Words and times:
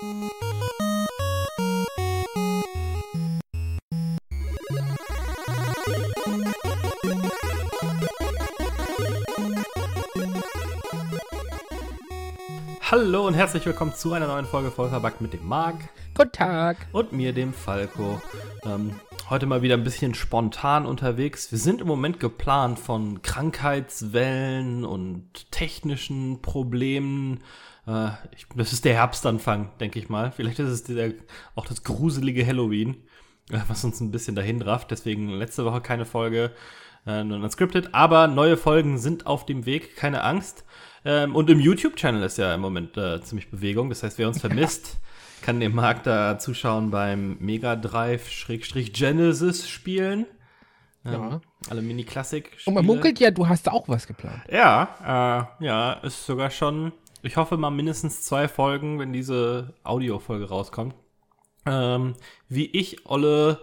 Hallo 0.00 0.30
und 13.26 13.34
herzlich 13.34 13.66
willkommen 13.66 13.94
zu 13.94 14.14
einer 14.14 14.26
neuen 14.26 14.46
Folge 14.46 14.70
Vollverbackt 14.70 15.20
mit 15.20 15.34
dem 15.34 15.46
Marc. 15.46 15.76
Guten 16.14 16.32
Tag. 16.32 16.78
Und 16.92 17.12
mir, 17.12 17.34
dem 17.34 17.52
Falco. 17.52 18.22
Ähm, 18.64 18.94
heute 19.28 19.44
mal 19.44 19.60
wieder 19.60 19.74
ein 19.74 19.84
bisschen 19.84 20.14
spontan 20.14 20.86
unterwegs. 20.86 21.52
Wir 21.52 21.58
sind 21.58 21.82
im 21.82 21.86
Moment 21.86 22.20
geplant 22.20 22.78
von 22.78 23.20
Krankheitswellen 23.20 24.86
und 24.86 25.50
technischen 25.50 26.40
Problemen. 26.40 27.42
Äh, 27.90 28.10
ich, 28.36 28.46
das 28.54 28.72
ist 28.72 28.84
der 28.84 28.94
Herbstanfang, 28.94 29.70
denke 29.80 29.98
ich 29.98 30.08
mal. 30.08 30.30
Vielleicht 30.32 30.58
ist 30.60 30.68
es 30.68 30.84
der, 30.84 31.12
auch 31.54 31.66
das 31.66 31.82
gruselige 31.82 32.46
Halloween, 32.46 32.96
äh, 33.50 33.58
was 33.68 33.84
uns 33.84 34.00
ein 34.00 34.12
bisschen 34.12 34.36
dahin 34.36 34.62
rafft. 34.62 34.90
Deswegen 34.90 35.28
letzte 35.30 35.64
Woche 35.64 35.80
keine 35.80 36.04
Folge, 36.04 36.52
äh, 37.06 37.24
nur 37.24 37.42
unscripted. 37.42 37.94
Aber 37.94 38.28
neue 38.28 38.56
Folgen 38.56 38.98
sind 38.98 39.26
auf 39.26 39.44
dem 39.46 39.66
Weg, 39.66 39.96
keine 39.96 40.22
Angst. 40.22 40.64
Ähm, 41.04 41.34
und 41.34 41.50
im 41.50 41.58
YouTube-Channel 41.60 42.22
ist 42.22 42.38
ja 42.38 42.54
im 42.54 42.60
Moment 42.60 42.96
äh, 42.96 43.20
ziemlich 43.22 43.50
Bewegung. 43.50 43.88
Das 43.88 44.02
heißt, 44.02 44.18
wer 44.18 44.28
uns 44.28 44.40
vermisst, 44.42 44.98
kann 45.42 45.58
dem 45.58 45.74
Markt 45.74 46.06
da 46.06 46.38
zuschauen 46.38 46.90
beim 46.90 47.38
Mega 47.40 47.74
Drive-Genesis 47.74 49.68
spielen. 49.68 50.26
Ähm, 51.06 51.12
ja. 51.12 51.40
Alle 51.70 51.80
Mini-Klassik. 51.80 52.58
Und 52.66 52.74
man 52.74 52.84
munkelt 52.84 53.18
ja, 53.20 53.30
du 53.30 53.48
hast 53.48 53.70
auch 53.70 53.88
was 53.88 54.06
geplant. 54.06 54.42
Ja, 54.50 55.48
äh, 55.60 55.64
ja, 55.64 55.92
ist 55.94 56.26
sogar 56.26 56.50
schon. 56.50 56.92
Ich 57.22 57.36
hoffe 57.36 57.56
mal 57.56 57.70
mindestens 57.70 58.22
zwei 58.22 58.48
Folgen, 58.48 58.98
wenn 58.98 59.12
diese 59.12 59.74
Audio-Folge 59.84 60.48
rauskommt. 60.48 60.94
Ähm, 61.66 62.14
wie 62.48 62.66
ich 62.66 63.06
olle 63.06 63.60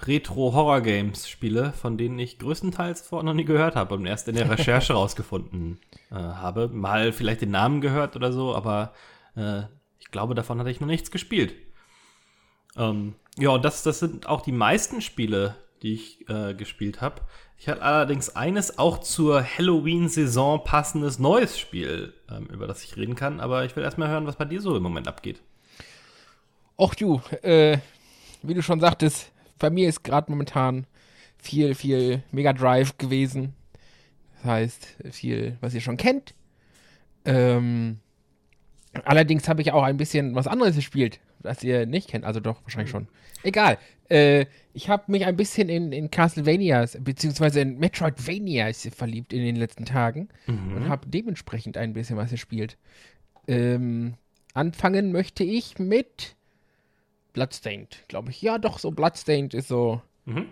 Retro-Horror-Games 0.00 1.28
spiele, 1.28 1.72
von 1.72 1.98
denen 1.98 2.18
ich 2.18 2.38
größtenteils 2.38 3.02
vorher 3.02 3.24
noch 3.24 3.34
nie 3.34 3.44
gehört 3.44 3.76
habe 3.76 3.94
und 3.94 4.06
erst 4.06 4.28
in 4.28 4.36
der 4.36 4.50
Recherche 4.50 4.92
rausgefunden 4.94 5.80
äh, 6.10 6.14
habe. 6.14 6.68
Mal 6.68 7.12
vielleicht 7.12 7.42
den 7.42 7.50
Namen 7.50 7.80
gehört 7.80 8.14
oder 8.14 8.32
so, 8.32 8.54
aber 8.54 8.94
äh, 9.36 9.62
ich 9.98 10.10
glaube, 10.10 10.34
davon 10.34 10.58
hatte 10.60 10.70
ich 10.70 10.80
noch 10.80 10.88
nichts 10.88 11.10
gespielt. 11.10 11.54
Ähm, 12.76 13.14
ja, 13.36 13.50
und 13.50 13.64
das, 13.64 13.82
das 13.82 13.98
sind 13.98 14.26
auch 14.26 14.42
die 14.42 14.52
meisten 14.52 15.00
Spiele, 15.00 15.56
die 15.82 15.94
ich 15.94 16.28
äh, 16.28 16.54
gespielt 16.54 17.00
habe. 17.00 17.22
Ich 17.58 17.68
hatte 17.68 17.82
allerdings 17.82 18.34
eines 18.34 18.78
auch 18.78 18.98
zur 18.98 19.44
Halloween-Saison 19.44 20.64
passendes 20.64 21.18
neues 21.18 21.58
Spiel, 21.58 22.14
ähm, 22.30 22.46
über 22.46 22.66
das 22.66 22.82
ich 22.84 22.96
reden 22.96 23.14
kann. 23.14 23.40
Aber 23.40 23.64
ich 23.64 23.76
will 23.76 23.84
erstmal 23.84 24.08
hören, 24.08 24.26
was 24.26 24.36
bei 24.36 24.44
dir 24.44 24.60
so 24.60 24.76
im 24.76 24.82
Moment 24.82 25.08
abgeht. 25.08 25.42
Och 26.76 26.94
du, 26.94 27.20
äh, 27.42 27.78
wie 28.42 28.54
du 28.54 28.62
schon 28.62 28.80
sagtest, 28.80 29.30
bei 29.58 29.70
mir 29.70 29.88
ist 29.88 30.02
gerade 30.02 30.30
momentan 30.30 30.86
viel, 31.38 31.74
viel 31.74 32.22
Mega 32.30 32.52
Drive 32.52 32.98
gewesen. 32.98 33.54
Das 34.36 34.44
heißt, 34.44 34.96
viel, 35.10 35.56
was 35.60 35.74
ihr 35.74 35.80
schon 35.80 35.96
kennt. 35.96 36.34
Ähm, 37.24 38.00
allerdings 39.04 39.48
habe 39.48 39.62
ich 39.62 39.72
auch 39.72 39.84
ein 39.84 39.96
bisschen 39.96 40.34
was 40.34 40.48
anderes 40.48 40.74
gespielt, 40.74 41.20
was 41.40 41.62
ihr 41.62 41.86
nicht 41.86 42.08
kennt. 42.08 42.24
Also 42.24 42.40
doch, 42.40 42.62
wahrscheinlich 42.64 42.90
schon. 42.90 43.08
Egal. 43.42 43.78
Äh, 44.12 44.46
ich 44.74 44.90
habe 44.90 45.10
mich 45.10 45.24
ein 45.24 45.36
bisschen 45.36 45.70
in, 45.70 45.90
in 45.90 46.10
Castlevanias, 46.10 46.98
beziehungsweise 47.00 47.60
in 47.60 47.78
Metroidvanias 47.78 48.88
verliebt 48.94 49.32
in 49.32 49.42
den 49.42 49.56
letzten 49.56 49.86
Tagen 49.86 50.28
mhm. 50.46 50.76
und 50.76 50.88
habe 50.88 51.06
dementsprechend 51.08 51.78
ein 51.78 51.94
bisschen 51.94 52.18
was 52.18 52.30
gespielt. 52.30 52.76
Ähm, 53.48 54.14
anfangen 54.52 55.12
möchte 55.12 55.44
ich 55.44 55.78
mit 55.78 56.36
Bloodstained, 57.32 58.04
glaube 58.08 58.30
ich. 58.30 58.42
Ja, 58.42 58.58
doch, 58.58 58.78
so 58.78 58.90
Bloodstained 58.90 59.54
ist 59.54 59.68
so. 59.68 60.02
Mhm. 60.26 60.46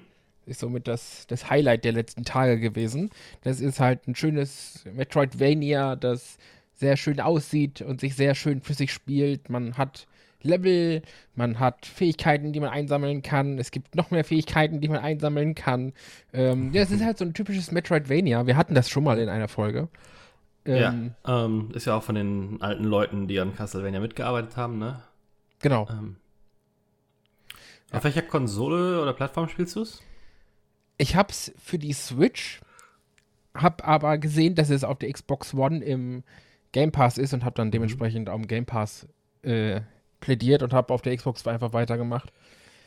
Ist 0.47 0.61
somit 0.61 0.89
das, 0.89 1.27
das 1.27 1.51
Highlight 1.51 1.85
der 1.85 1.93
letzten 1.93 2.25
Tage 2.25 2.59
gewesen. 2.59 3.11
Das 3.43 3.61
ist 3.61 3.79
halt 3.79 4.09
ein 4.09 4.17
schönes 4.17 4.85
Metroidvania, 4.91 5.97
das 5.97 6.39
sehr 6.75 6.97
schön 6.97 7.21
aussieht 7.21 7.83
und 7.83 8.01
sich 8.01 8.17
sehr 8.17 8.35
schön 8.35 8.63
für 8.63 8.75
sich 8.75 8.91
spielt. 8.91 9.51
Man 9.51 9.77
hat 9.77 10.09
Level, 10.43 11.03
man 11.35 11.59
hat 11.59 11.87
Fähigkeiten, 11.87 12.53
die 12.53 12.61
man 12.61 12.71
einsammeln 12.71 13.23
kann. 13.23 13.59
Es 13.59 13.71
gibt 13.71 13.95
noch 13.95 14.11
mehr 14.11 14.25
Fähigkeiten, 14.25 14.81
die 14.81 14.89
man 14.89 14.99
einsammeln 14.99 15.55
kann. 15.55 15.93
Ähm, 16.33 16.73
ja, 16.73 16.83
es 16.83 16.91
ist 16.91 17.05
halt 17.05 17.19
so 17.19 17.25
ein 17.25 17.35
typisches 17.35 17.73
Metroidvania. 17.73 18.47
Wir 18.47 18.57
hatten 18.57 18.75
das 18.75 18.89
schon 18.89 19.05
mal 19.05 19.19
in 19.19 19.29
einer 19.29 19.49
Folge. 19.49 19.89
Ähm, 20.65 21.15
ja, 21.27 21.45
ähm, 21.45 21.71
ist 21.75 21.87
ja 21.87 21.97
auch 21.97 22.03
von 22.03 22.15
den 22.15 22.61
alten 22.61 22.85
Leuten, 22.85 23.29
die 23.29 23.41
an 23.41 23.55
Castlevania 23.55 24.01
mitgearbeitet 24.01 24.57
haben, 24.57 24.79
ne? 24.79 25.03
Genau. 25.61 25.89
Ähm, 25.91 26.17
auf 27.93 28.05
welcher 28.05 28.23
Konsole 28.23 29.03
oder 29.03 29.13
Plattform 29.13 29.49
spielst 29.49 29.77
du 29.77 29.83
es? 29.83 30.03
Ich 30.97 31.17
hab's 31.17 31.53
für 31.59 31.79
die 31.79 31.93
Switch, 31.93 32.61
hab 33.55 33.87
aber 33.87 34.19
gesehen, 34.19 34.55
dass 34.55 34.71
es 34.71 34.85
auf 34.85 34.99
der 34.99 35.13
Xbox 35.13 35.55
One 35.55 35.83
im 35.83 36.23
Game 36.73 36.93
Pass 36.93 37.19
ist 37.19 37.33
und 37.33 37.45
hab 37.45 37.55
dann 37.55 37.69
mhm. 37.69 37.73
dementsprechend 37.73 38.29
mhm. 38.29 38.35
am 38.35 38.47
Game 38.47 38.67
Pass 38.67 39.09
äh, 39.43 39.81
plädiert 40.21 40.63
und 40.63 40.73
hab 40.73 40.91
auf 40.91 41.03
der 41.03 41.17
Xbox 41.17 41.47
einfach 41.47 41.73
weitergemacht. 41.73 42.33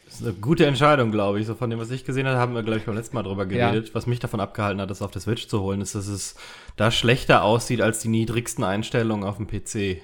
Das 0.05 0.15
ist 0.15 0.27
eine 0.27 0.35
gute 0.35 0.65
Entscheidung, 0.65 1.11
glaube 1.11 1.39
ich. 1.39 1.47
So 1.47 1.55
von 1.55 1.69
dem, 1.69 1.79
was 1.79 1.89
ich 1.89 2.05
gesehen 2.05 2.27
habe, 2.27 2.37
haben 2.37 2.53
wir, 2.53 2.63
glaube 2.63 2.79
ich, 2.79 2.85
beim 2.85 2.95
letzten 2.95 3.15
Mal 3.15 3.23
drüber 3.23 3.45
geredet. 3.45 3.87
Ja. 3.89 3.95
Was 3.95 4.05
mich 4.05 4.19
davon 4.19 4.39
abgehalten 4.39 4.81
hat, 4.81 4.89
das 4.89 5.01
auf 5.01 5.11
der 5.11 5.21
Switch 5.21 5.47
zu 5.47 5.61
holen, 5.61 5.81
ist, 5.81 5.95
dass 5.95 6.07
es 6.07 6.35
da 6.75 6.91
schlechter 6.91 7.43
aussieht 7.43 7.81
als 7.81 7.99
die 7.99 8.09
niedrigsten 8.09 8.63
Einstellungen 8.63 9.27
auf 9.27 9.37
dem 9.37 9.47
PC. 9.47 10.01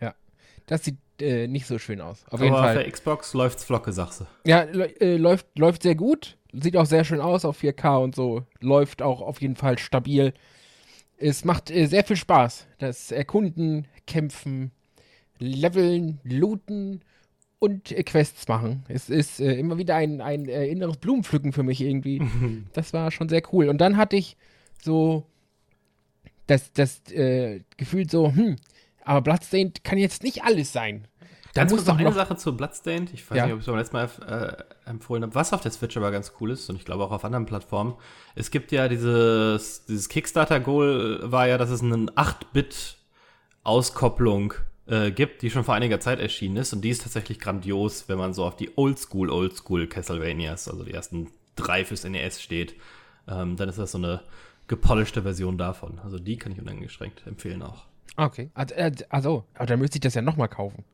Ja, 0.00 0.14
das 0.66 0.84
sieht 0.84 0.98
äh, 1.20 1.46
nicht 1.46 1.66
so 1.66 1.78
schön 1.78 2.00
aus. 2.00 2.24
Auf 2.26 2.34
Aber 2.34 2.44
jeden 2.44 2.56
Fall. 2.56 2.76
auf 2.76 2.82
der 2.82 2.90
Xbox 2.90 3.32
läuft's 3.34 3.64
flocke, 3.64 3.92
sagst 3.92 4.20
du. 4.20 4.26
Ja, 4.44 4.62
äh, 4.62 5.16
läuft, 5.16 5.46
läuft 5.58 5.82
sehr 5.82 5.94
gut. 5.94 6.36
Sieht 6.52 6.76
auch 6.76 6.86
sehr 6.86 7.04
schön 7.04 7.20
aus 7.20 7.44
auf 7.44 7.60
4K 7.62 8.02
und 8.02 8.14
so. 8.14 8.44
Läuft 8.60 9.02
auch 9.02 9.20
auf 9.20 9.40
jeden 9.40 9.56
Fall 9.56 9.78
stabil. 9.78 10.32
Es 11.16 11.44
macht 11.44 11.70
äh, 11.70 11.86
sehr 11.86 12.04
viel 12.04 12.16
Spaß. 12.16 12.66
Das 12.78 13.12
Erkunden, 13.12 13.86
Kämpfen, 14.06 14.72
Leveln, 15.38 16.20
Looten 16.24 17.02
und 17.58 17.92
äh, 17.92 18.02
Quests 18.02 18.48
machen. 18.48 18.84
Es 18.88 19.10
ist 19.10 19.40
äh, 19.40 19.54
immer 19.54 19.78
wieder 19.78 19.96
ein, 19.96 20.20
ein 20.20 20.48
äh, 20.48 20.66
inneres 20.66 20.96
Blumenpflücken 20.98 21.52
für 21.52 21.62
mich 21.62 21.80
irgendwie. 21.80 22.22
das 22.72 22.92
war 22.92 23.10
schon 23.10 23.28
sehr 23.28 23.42
cool. 23.52 23.68
Und 23.68 23.78
dann 23.78 23.96
hatte 23.96 24.16
ich 24.16 24.36
so 24.82 25.26
das, 26.46 26.72
das 26.72 27.02
Gefühl 27.76 28.08
so, 28.08 28.32
hm, 28.32 28.56
aber 29.04 29.20
Bloodstained 29.20 29.84
kann 29.84 29.98
jetzt 29.98 30.22
nicht 30.22 30.44
alles 30.44 30.72
sein. 30.72 31.06
Da 31.54 31.64
muss 31.64 31.86
noch 31.86 31.96
eine 31.98 32.12
Sache 32.12 32.36
zu 32.36 32.54
Bloodstained. 32.56 33.12
Ich 33.12 33.28
weiß 33.30 33.38
ja. 33.38 33.46
nicht, 33.46 33.54
ob 33.54 33.60
ich 33.60 33.64
es 33.64 33.66
beim 33.66 33.78
letzten 33.78 33.96
Mal 33.96 34.08
äh, 34.26 34.56
empfohlen 34.88 35.24
habe. 35.24 35.34
Was 35.34 35.52
auf 35.52 35.60
der 35.60 35.72
Switch 35.72 35.96
aber 35.96 36.10
ganz 36.10 36.32
cool 36.40 36.52
ist 36.52 36.70
und 36.70 36.76
ich 36.76 36.84
glaube 36.84 37.04
auch 37.04 37.10
auf 37.10 37.24
anderen 37.24 37.46
Plattformen. 37.46 37.94
Es 38.34 38.50
gibt 38.50 38.70
ja 38.70 38.86
dieses, 38.88 39.86
dieses 39.86 40.08
Kickstarter-Goal 40.08 41.20
war 41.24 41.48
ja, 41.48 41.58
dass 41.58 41.70
es 41.70 41.82
eine 41.82 41.96
8-Bit-Auskopplung 41.96 44.54
äh, 44.88 45.10
gibt, 45.10 45.42
die 45.42 45.50
schon 45.50 45.64
vor 45.64 45.74
einiger 45.74 46.00
Zeit 46.00 46.18
erschienen 46.18 46.56
ist 46.56 46.72
und 46.72 46.82
die 46.82 46.90
ist 46.90 47.02
tatsächlich 47.02 47.38
grandios, 47.38 48.08
wenn 48.08 48.18
man 48.18 48.34
so 48.34 48.44
auf 48.44 48.56
die 48.56 48.76
Oldschool, 48.76 49.30
Oldschool 49.30 49.86
Castlevanias, 49.86 50.68
also 50.68 50.84
die 50.84 50.92
ersten 50.92 51.28
drei 51.56 51.84
fürs 51.84 52.04
NES 52.04 52.40
steht. 52.40 52.74
Ähm, 53.28 53.56
dann 53.56 53.68
ist 53.68 53.78
das 53.78 53.92
so 53.92 53.98
eine 53.98 54.22
gepolischte 54.66 55.22
Version 55.22 55.58
davon. 55.58 55.98
Also 56.02 56.18
die 56.18 56.36
kann 56.36 56.52
ich 56.52 56.60
uneingeschränkt 56.60 57.26
empfehlen 57.26 57.62
auch. 57.62 57.84
Okay. 58.16 58.50
Also, 58.54 58.74
äh, 58.74 58.92
also 59.10 59.44
dann 59.58 59.78
müsste 59.78 59.96
ich 59.96 60.00
das 60.00 60.14
ja 60.14 60.22
nochmal 60.22 60.48
kaufen. 60.48 60.84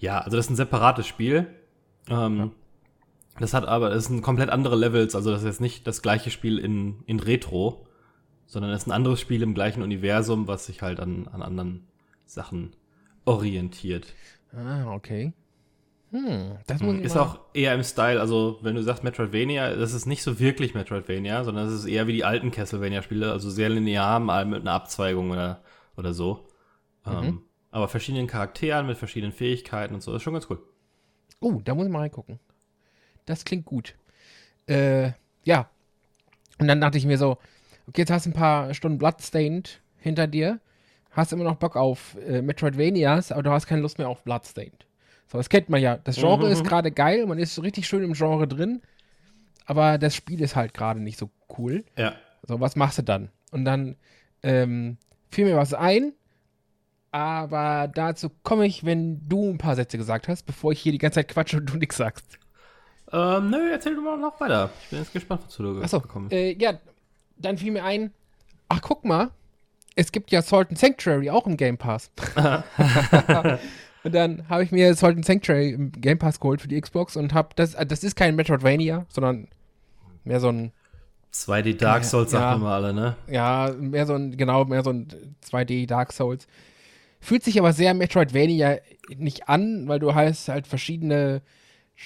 Ja, 0.00 0.18
also 0.18 0.36
das 0.36 0.46
ist 0.46 0.50
ein 0.50 0.56
separates 0.56 1.06
Spiel. 1.06 1.46
Ähm, 2.08 2.38
ja. 2.38 2.50
Das 3.38 3.54
hat 3.54 3.66
aber, 3.66 3.90
das 3.90 4.06
sind 4.06 4.22
komplett 4.22 4.50
andere 4.50 4.74
Levels, 4.74 5.14
also 5.14 5.30
das 5.30 5.42
ist 5.42 5.46
jetzt 5.46 5.60
nicht 5.60 5.86
das 5.86 6.02
gleiche 6.02 6.30
Spiel 6.30 6.58
in, 6.58 7.04
in 7.06 7.20
Retro, 7.20 7.86
sondern 8.46 8.72
es 8.72 8.82
ist 8.82 8.88
ein 8.88 8.92
anderes 8.92 9.20
Spiel 9.20 9.42
im 9.42 9.54
gleichen 9.54 9.82
Universum, 9.82 10.48
was 10.48 10.66
sich 10.66 10.82
halt 10.82 10.98
an, 10.98 11.28
an 11.28 11.42
anderen 11.42 11.86
Sachen 12.26 12.72
orientiert. 13.28 14.14
Ah, 14.52 14.92
okay. 14.94 15.32
Hm, 16.10 16.56
das 16.66 16.80
muss 16.80 16.96
hm, 16.96 17.02
ist 17.02 17.16
auch 17.18 17.40
eher 17.52 17.74
im 17.74 17.82
Style, 17.82 18.18
also 18.18 18.58
wenn 18.62 18.74
du 18.74 18.82
sagst 18.82 19.04
Metroidvania, 19.04 19.76
das 19.76 19.92
ist 19.92 20.06
nicht 20.06 20.22
so 20.22 20.38
wirklich 20.38 20.74
Metroidvania, 20.74 21.44
sondern 21.44 21.68
es 21.68 21.74
ist 21.74 21.84
eher 21.84 22.06
wie 22.06 22.14
die 22.14 22.24
alten 22.24 22.50
Castlevania-Spiele, 22.50 23.30
also 23.30 23.50
sehr 23.50 23.68
linear, 23.68 24.18
mal 24.18 24.46
mit 24.46 24.62
einer 24.62 24.72
Abzweigung 24.72 25.30
oder 25.30 25.62
oder 25.98 26.14
so. 26.14 26.48
Mhm. 27.04 27.12
Ähm, 27.12 27.42
aber 27.70 27.88
verschiedenen 27.88 28.26
Charakteren 28.26 28.86
mit 28.86 28.96
verschiedenen 28.96 29.32
Fähigkeiten 29.32 29.94
und 29.94 30.00
so. 30.00 30.12
Das 30.12 30.20
ist 30.20 30.24
schon 30.24 30.32
ganz 30.32 30.48
cool. 30.48 30.62
Oh, 31.40 31.60
da 31.62 31.74
muss 31.74 31.86
ich 31.86 31.92
mal 31.92 32.00
reingucken. 32.00 32.38
Das 33.26 33.44
klingt 33.44 33.66
gut. 33.66 33.94
Äh, 34.66 35.12
ja. 35.44 35.68
Und 36.58 36.68
dann 36.68 36.80
dachte 36.80 36.98
ich 36.98 37.04
mir 37.04 37.18
so, 37.18 37.38
okay, 37.86 38.00
jetzt 38.02 38.10
hast 38.10 38.26
du 38.26 38.30
ein 38.30 38.34
paar 38.34 38.72
Stunden 38.74 38.98
Bloodstained 38.98 39.82
hinter 39.98 40.26
dir. 40.26 40.60
Hast 41.18 41.32
immer 41.32 41.42
noch 41.42 41.56
Bock 41.56 41.74
auf 41.74 42.16
äh, 42.28 42.42
Metroidvanias, 42.42 43.32
aber 43.32 43.42
du 43.42 43.50
hast 43.50 43.66
keine 43.66 43.80
Lust 43.82 43.98
mehr 43.98 44.08
auf 44.08 44.22
Bloodstained. 44.22 44.86
So, 45.26 45.36
das 45.36 45.48
kennt 45.48 45.68
man 45.68 45.80
ja. 45.80 45.96
Das 45.96 46.14
Genre 46.14 46.46
mhm. 46.46 46.52
ist 46.52 46.62
gerade 46.62 46.92
geil, 46.92 47.26
man 47.26 47.40
ist 47.40 47.60
richtig 47.60 47.88
schön 47.88 48.04
im 48.04 48.12
Genre 48.12 48.46
drin, 48.46 48.82
aber 49.66 49.98
das 49.98 50.14
Spiel 50.14 50.40
ist 50.40 50.54
halt 50.54 50.74
gerade 50.74 51.00
nicht 51.00 51.18
so 51.18 51.28
cool. 51.58 51.84
Ja. 51.96 52.14
So, 52.46 52.60
was 52.60 52.76
machst 52.76 52.98
du 52.98 53.02
dann? 53.02 53.30
Und 53.50 53.64
dann 53.64 53.96
ähm, 54.44 54.96
fiel 55.28 55.46
mir 55.46 55.56
was 55.56 55.74
ein 55.74 56.12
Aber 57.10 57.90
dazu 57.92 58.30
komme 58.44 58.64
ich, 58.66 58.84
wenn 58.84 59.28
du 59.28 59.50
ein 59.50 59.58
paar 59.58 59.74
Sätze 59.74 59.98
gesagt 59.98 60.28
hast, 60.28 60.44
bevor 60.44 60.70
ich 60.70 60.80
hier 60.80 60.92
die 60.92 60.98
ganze 60.98 61.16
Zeit 61.16 61.28
quatsche 61.28 61.56
und 61.56 61.66
du 61.66 61.78
nichts 61.78 61.96
sagst. 61.96 62.38
Ähm, 63.10 63.50
nö, 63.50 63.72
erzähl 63.72 63.96
du 63.96 64.02
mal 64.02 64.16
noch 64.16 64.38
weiter. 64.40 64.70
Ich 64.84 64.90
bin 64.90 65.00
jetzt 65.00 65.12
gespannt, 65.12 65.42
was 65.44 65.56
du 65.56 65.82
Achso, 65.82 66.00
gekommen 66.00 66.30
äh, 66.30 66.52
ja, 66.52 66.74
dann 67.38 67.58
fiel 67.58 67.72
mir 67.72 67.82
ein, 67.82 68.12
ach 68.68 68.82
guck 68.82 69.04
mal, 69.04 69.32
es 69.98 70.12
gibt 70.12 70.30
ja 70.30 70.42
Salt 70.42 70.68
and 70.68 70.78
Sanctuary 70.78 71.28
auch 71.28 71.46
im 71.46 71.56
Game 71.56 71.76
Pass. 71.76 72.12
und 74.04 74.14
dann 74.14 74.48
habe 74.48 74.62
ich 74.62 74.70
mir 74.70 74.94
Salt 74.94 75.16
and 75.16 75.26
Sanctuary 75.26 75.70
im 75.70 75.90
Game 75.90 76.18
Pass 76.18 76.38
geholt 76.38 76.60
für 76.60 76.68
die 76.68 76.80
Xbox 76.80 77.16
und 77.16 77.34
habe 77.34 77.48
das, 77.56 77.72
das 77.72 78.04
ist 78.04 78.14
kein 78.14 78.36
Metroidvania, 78.36 79.06
sondern 79.08 79.48
mehr 80.22 80.38
so 80.38 80.50
ein 80.50 80.72
2D 81.34 81.78
Dark 81.78 82.04
Souls 82.04 82.30
ja, 82.30 82.38
sagen 82.38 82.60
wir 82.60 82.68
mal 82.68 82.74
alle, 82.76 82.94
ne? 82.94 83.16
Ja, 83.28 83.72
mehr 83.76 84.06
so 84.06 84.14
ein, 84.14 84.36
genau, 84.36 84.64
mehr 84.66 84.84
so 84.84 84.90
ein 84.90 85.08
2D 85.44 85.88
Dark 85.88 86.12
Souls. 86.12 86.46
Fühlt 87.20 87.42
sich 87.42 87.58
aber 87.58 87.72
sehr 87.72 87.92
Metroidvania 87.92 88.78
nicht 89.16 89.48
an, 89.48 89.88
weil 89.88 89.98
du 89.98 90.14
hast 90.14 90.48
halt 90.48 90.68
verschiedene, 90.68 91.42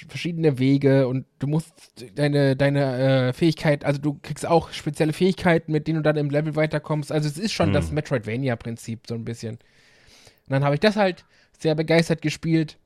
verschiedene 0.08 0.58
Wege 0.58 1.06
und 1.06 1.26
du 1.38 1.46
musst 1.46 1.72
deine, 2.14 2.56
deine 2.56 3.28
äh, 3.28 3.32
Fähigkeit, 3.32 3.84
also 3.84 4.00
du 4.00 4.18
kriegst 4.22 4.46
auch 4.46 4.72
spezielle 4.72 5.12
Fähigkeiten, 5.12 5.70
mit 5.70 5.86
denen 5.86 5.98
du 5.98 6.02
dann 6.02 6.16
im 6.16 6.30
Level 6.30 6.56
weiterkommst. 6.56 7.12
Also 7.12 7.28
es 7.28 7.38
ist 7.38 7.52
schon 7.52 7.66
hm. 7.66 7.72
das 7.74 7.92
Metroidvania-Prinzip 7.92 9.06
so 9.06 9.14
ein 9.14 9.24
bisschen. 9.24 9.56
Und 9.56 10.50
dann 10.50 10.64
habe 10.64 10.74
ich 10.74 10.80
das 10.80 10.96
halt 10.96 11.24
sehr 11.58 11.74
begeistert 11.74 12.22
gespielt 12.22 12.78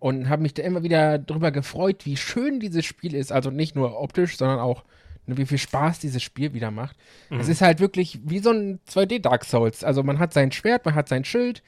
und 0.00 0.28
habe 0.28 0.42
mich 0.42 0.54
da 0.54 0.62
immer 0.62 0.82
wieder 0.82 1.18
drüber 1.18 1.50
gefreut, 1.50 2.06
wie 2.06 2.16
schön 2.16 2.58
dieses 2.58 2.84
Spiel 2.84 3.14
ist. 3.14 3.30
Also 3.30 3.50
nicht 3.50 3.76
nur 3.76 4.00
optisch, 4.00 4.36
sondern 4.36 4.60
auch 4.60 4.84
Ne, 5.28 5.36
wie 5.36 5.46
viel 5.46 5.58
Spaß 5.58 5.98
dieses 5.98 6.22
Spiel 6.22 6.54
wieder 6.54 6.70
macht. 6.70 6.96
Mhm. 7.28 7.38
Es 7.40 7.48
ist 7.48 7.60
halt 7.60 7.80
wirklich 7.80 8.18
wie 8.24 8.38
so 8.38 8.50
ein 8.50 8.80
2D 8.88 9.20
Dark 9.20 9.44
Souls. 9.44 9.84
Also 9.84 10.02
man 10.02 10.18
hat 10.18 10.32
sein 10.32 10.52
Schwert, 10.52 10.86
man 10.86 10.94
hat 10.94 11.08
sein 11.08 11.24
Schild, 11.24 11.62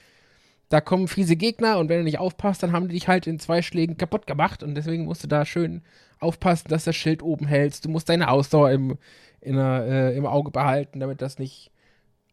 da 0.70 0.80
kommen 0.80 1.08
fiese 1.08 1.36
Gegner 1.36 1.78
und 1.78 1.88
wenn 1.88 1.98
du 1.98 2.04
nicht 2.04 2.18
aufpasst, 2.18 2.62
dann 2.62 2.72
haben 2.72 2.88
die 2.88 2.94
dich 2.94 3.08
halt 3.08 3.26
in 3.26 3.38
zwei 3.38 3.60
Schlägen 3.60 3.98
kaputt 3.98 4.26
gemacht 4.26 4.62
und 4.62 4.74
deswegen 4.74 5.04
musst 5.04 5.22
du 5.22 5.28
da 5.28 5.44
schön 5.44 5.82
aufpassen, 6.18 6.68
dass 6.68 6.84
das 6.84 6.96
Schild 6.96 7.22
oben 7.22 7.46
hältst. 7.46 7.84
Du 7.84 7.90
musst 7.90 8.08
deine 8.08 8.30
Ausdauer 8.30 8.70
im, 8.70 8.96
der, 9.42 9.84
äh, 9.86 10.16
im 10.16 10.26
Auge 10.26 10.50
behalten, 10.50 11.00
damit 11.00 11.20
das 11.20 11.38
nicht 11.38 11.70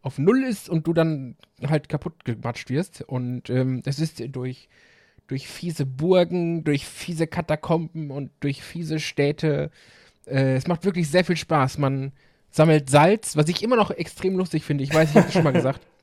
auf 0.01 0.17
Null 0.17 0.43
ist 0.43 0.69
und 0.69 0.87
du 0.87 0.93
dann 0.93 1.35
halt 1.67 1.89
kaputt 1.89 2.23
gematscht 2.23 2.69
wirst. 2.69 3.01
Und 3.01 3.49
ähm, 3.49 3.81
das 3.83 3.99
ist 3.99 4.23
durch, 4.35 4.69
durch 5.27 5.47
fiese 5.47 5.85
Burgen, 5.85 6.63
durch 6.63 6.85
fiese 6.85 7.27
Katakomben 7.27 8.11
und 8.11 8.31
durch 8.39 8.61
fiese 8.61 8.99
Städte 8.99 9.71
äh, 10.27 10.55
es 10.55 10.67
macht 10.67 10.85
wirklich 10.85 11.09
sehr 11.09 11.25
viel 11.25 11.37
Spaß. 11.37 11.77
Man 11.77 12.11
sammelt 12.51 12.89
Salz, 12.89 13.35
was 13.35 13.49
ich 13.49 13.63
immer 13.63 13.75
noch 13.75 13.91
extrem 13.91 14.37
lustig 14.37 14.63
finde. 14.63 14.83
Ich 14.83 14.93
weiß, 14.93 15.11
ich 15.11 15.15
habe 15.15 15.27
es 15.27 15.33
schon 15.33 15.43
mal 15.43 15.53
gesagt. 15.53 15.81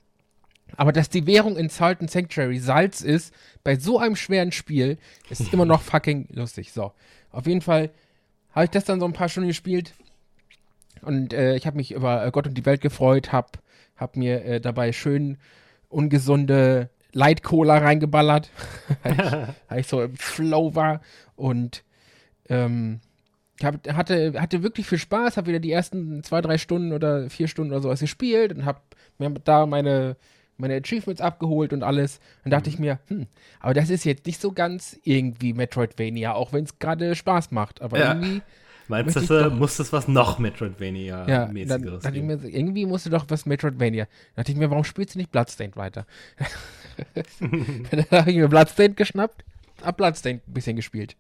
Aber 0.76 0.93
dass 0.93 1.09
die 1.09 1.26
Währung 1.26 1.56
in 1.56 1.69
Salt 1.69 2.00
and 2.00 2.11
Sanctuary 2.11 2.59
Salz 2.59 3.00
ist, 3.00 3.35
bei 3.62 3.76
so 3.76 3.99
einem 3.99 4.17
schweren 4.17 4.53
Spiel, 4.53 4.99
ist 5.31 5.41
immer 5.53 5.65
noch 5.65 5.82
fucking 5.82 6.29
lustig. 6.32 6.73
So. 6.73 6.93
Auf 7.31 7.47
jeden 7.47 7.61
Fall 7.61 7.91
habe 8.53 8.65
ich 8.65 8.71
das 8.71 8.85
dann 8.85 9.00
so 9.00 9.06
ein 9.06 9.12
paar 9.12 9.29
Stunden 9.29 9.49
gespielt. 9.49 9.94
Und 11.03 11.32
äh, 11.32 11.56
ich 11.56 11.67
habe 11.67 11.76
mich 11.76 11.93
über 11.93 12.25
äh, 12.25 12.31
Gott 12.31 12.47
und 12.47 12.55
die 12.55 12.67
Welt 12.67 12.81
gefreut, 12.81 13.32
habe 13.32 13.49
hab 13.97 14.17
mir 14.17 14.44
äh, 14.44 14.61
dabei 14.61 14.93
schön 14.93 15.38
ungesunde 15.88 16.91
Light 17.12 17.43
Cola 17.43 17.79
reingeballert, 17.79 18.50
weil, 19.69 19.81
ich, 19.81 19.87
so 19.87 20.03
im 20.03 20.17
Flow 20.17 20.75
war. 20.75 21.00
Und 21.37 21.85
ähm, 22.49 23.00
ich 23.59 23.65
hab, 23.65 23.87
hatte, 23.93 24.41
hatte 24.41 24.62
wirklich 24.62 24.87
viel 24.87 24.99
Spaß, 24.99 25.37
habe 25.37 25.49
wieder 25.49 25.61
die 25.61 25.73
ersten 25.73 26.23
zwei, 26.25 26.41
drei 26.41 26.59
Stunden 26.59 26.93
oder 26.93 27.31
vier 27.31 27.49
Stunden 27.49 27.73
oder 27.73 27.82
sowas 27.82 28.00
gespielt 28.00 28.53
und 28.53 28.65
habe 28.65 28.81
mir 29.19 29.31
da 29.31 29.67
meine, 29.67 30.17
meine 30.56 30.76
Achievements 30.76 31.20
abgeholt 31.20 31.72
und 31.72 31.82
alles. 31.82 32.20
Dann 32.42 32.50
dachte 32.50 32.70
mhm. 32.70 32.74
ich 32.74 32.78
mir, 32.80 32.98
hm, 33.08 33.26
aber 33.60 33.74
das 33.74 33.90
ist 33.90 34.04
jetzt 34.04 34.26
nicht 34.26 34.40
so 34.40 34.52
ganz 34.52 34.98
irgendwie 35.02 35.52
Metroidvania, 35.52 36.34
auch 36.34 36.52
wenn 36.52 36.64
es 36.64 36.78
gerade 36.78 37.14
Spaß 37.14 37.50
macht. 37.50 37.82
Aber 37.82 37.98
ja. 37.98 38.14
irgendwie. 38.14 38.42
Meinst 38.86 39.16
du, 39.16 39.20
doch, 39.22 39.50
muss 39.50 39.78
das 39.78 39.94
was 39.94 40.08
noch 40.08 40.38
Metroidvania-mäßigeres 40.38 42.04
ja, 42.04 42.10
dann, 42.10 42.28
dann 42.28 42.44
irgendwie 42.44 42.84
musste 42.84 43.08
doch 43.08 43.24
was 43.28 43.46
Metroidvania. 43.46 44.04
Dann 44.04 44.42
dachte 44.42 44.52
ich 44.52 44.58
mir, 44.58 44.68
warum 44.68 44.84
spielst 44.84 45.14
du 45.14 45.18
nicht 45.18 45.32
Bloodstained 45.32 45.76
weiter? 45.76 46.06
dann 47.90 48.04
habe 48.10 48.30
ich 48.30 48.36
mir 48.36 48.48
Bloodstained 48.48 48.98
geschnappt, 48.98 49.42
hab 49.82 49.96
Bloodstained 49.96 50.46
ein 50.46 50.52
bisschen 50.52 50.76
gespielt. 50.76 51.16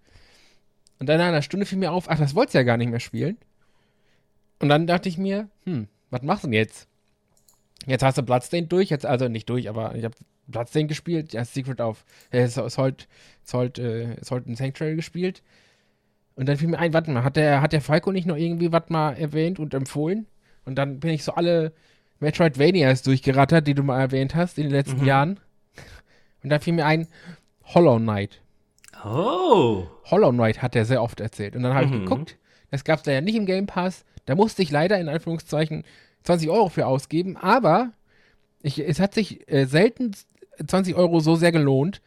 Und 0.98 1.08
dann 1.08 1.18
nach 1.18 1.28
einer 1.28 1.40
Stunde 1.40 1.64
fiel 1.64 1.78
mir 1.78 1.92
auf, 1.92 2.10
ach, 2.10 2.18
das 2.18 2.34
wolltest 2.34 2.54
du 2.54 2.58
ja 2.58 2.64
gar 2.64 2.76
nicht 2.76 2.90
mehr 2.90 3.00
spielen. 3.00 3.38
Und 4.58 4.68
dann 4.68 4.86
dachte 4.86 5.08
ich 5.08 5.16
mir, 5.16 5.48
hm, 5.64 5.88
was 6.10 6.22
machst 6.22 6.44
du 6.44 6.48
denn 6.48 6.54
jetzt? 6.54 6.86
Jetzt 7.86 8.02
hast 8.02 8.18
du 8.18 8.22
Bloodstained 8.22 8.72
durch, 8.72 8.90
jetzt 8.90 9.06
also 9.06 9.28
nicht 9.28 9.48
durch, 9.48 9.68
aber 9.68 9.94
ich 9.94 10.04
habe 10.04 10.14
Bloodstained 10.46 10.88
gespielt, 10.88 11.32
ja, 11.32 11.44
Secret 11.44 11.80
of, 11.80 12.04
äh, 12.30 12.46
Salt, 12.46 13.08
Salt, 13.42 13.78
äh, 13.78 14.16
Salt 14.22 14.46
in 14.46 14.56
Sanctuary 14.56 14.96
gespielt. 14.96 15.42
Und 16.36 16.48
dann 16.48 16.56
fiel 16.56 16.68
mir 16.68 16.78
ein, 16.78 16.92
warte 16.92 17.10
mal, 17.10 17.24
hat 17.24 17.36
der, 17.36 17.60
hat 17.60 17.72
der 17.72 17.80
Falco 17.80 18.10
nicht 18.10 18.26
noch 18.26 18.36
irgendwie 18.36 18.72
was 18.72 18.88
mal 18.88 19.12
erwähnt 19.12 19.58
und 19.58 19.74
empfohlen? 19.74 20.26
Und 20.64 20.76
dann 20.76 21.00
bin 21.00 21.10
ich 21.10 21.24
so 21.24 21.32
alle 21.34 21.72
Metroidvanias 22.20 23.02
durchgerattert, 23.02 23.66
die 23.66 23.74
du 23.74 23.82
mal 23.82 24.00
erwähnt 24.00 24.34
hast 24.34 24.58
in 24.58 24.64
den 24.64 24.72
letzten 24.72 25.00
mhm. 25.00 25.06
Jahren. 25.06 25.40
Und 26.42 26.50
dann 26.50 26.60
fiel 26.60 26.72
mir 26.74 26.86
ein, 26.86 27.06
Hollow 27.64 27.98
Knight. 27.98 28.40
Oh. 29.04 29.86
Hollow 30.04 30.32
Knight 30.32 30.62
hat 30.62 30.74
er 30.76 30.84
sehr 30.84 31.02
oft 31.02 31.20
erzählt. 31.20 31.56
Und 31.56 31.62
dann 31.62 31.74
habe 31.74 31.86
mhm. 31.86 31.92
ich 31.92 32.00
geguckt, 32.00 32.38
das 32.70 32.84
gab 32.84 32.98
es 32.98 33.04
da 33.04 33.12
ja 33.12 33.20
nicht 33.20 33.36
im 33.36 33.46
Game 33.46 33.66
Pass. 33.66 34.04
Da 34.26 34.34
musste 34.34 34.62
ich 34.62 34.70
leider 34.70 34.98
in 34.98 35.08
Anführungszeichen 35.08 35.84
20 36.24 36.50
Euro 36.50 36.68
für 36.68 36.86
ausgeben, 36.86 37.36
aber 37.36 37.92
ich, 38.62 38.78
es 38.78 38.98
hat 38.98 39.14
sich 39.14 39.50
äh, 39.50 39.66
selten 39.66 40.12
20 40.66 40.94
Euro 40.94 41.20
so 41.20 41.36
sehr 41.36 41.52
gelohnt, 41.52 42.00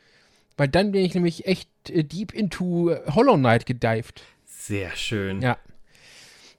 weil 0.58 0.68
dann 0.68 0.92
bin 0.92 1.06
ich 1.06 1.14
nämlich 1.14 1.46
echt 1.46 1.70
äh, 1.90 2.04
deep 2.04 2.34
into 2.34 2.96
Hollow 3.14 3.38
Knight 3.38 3.66
gedived. 3.66 4.24
Sehr 4.46 4.96
schön. 4.96 5.42
Ja. 5.42 5.58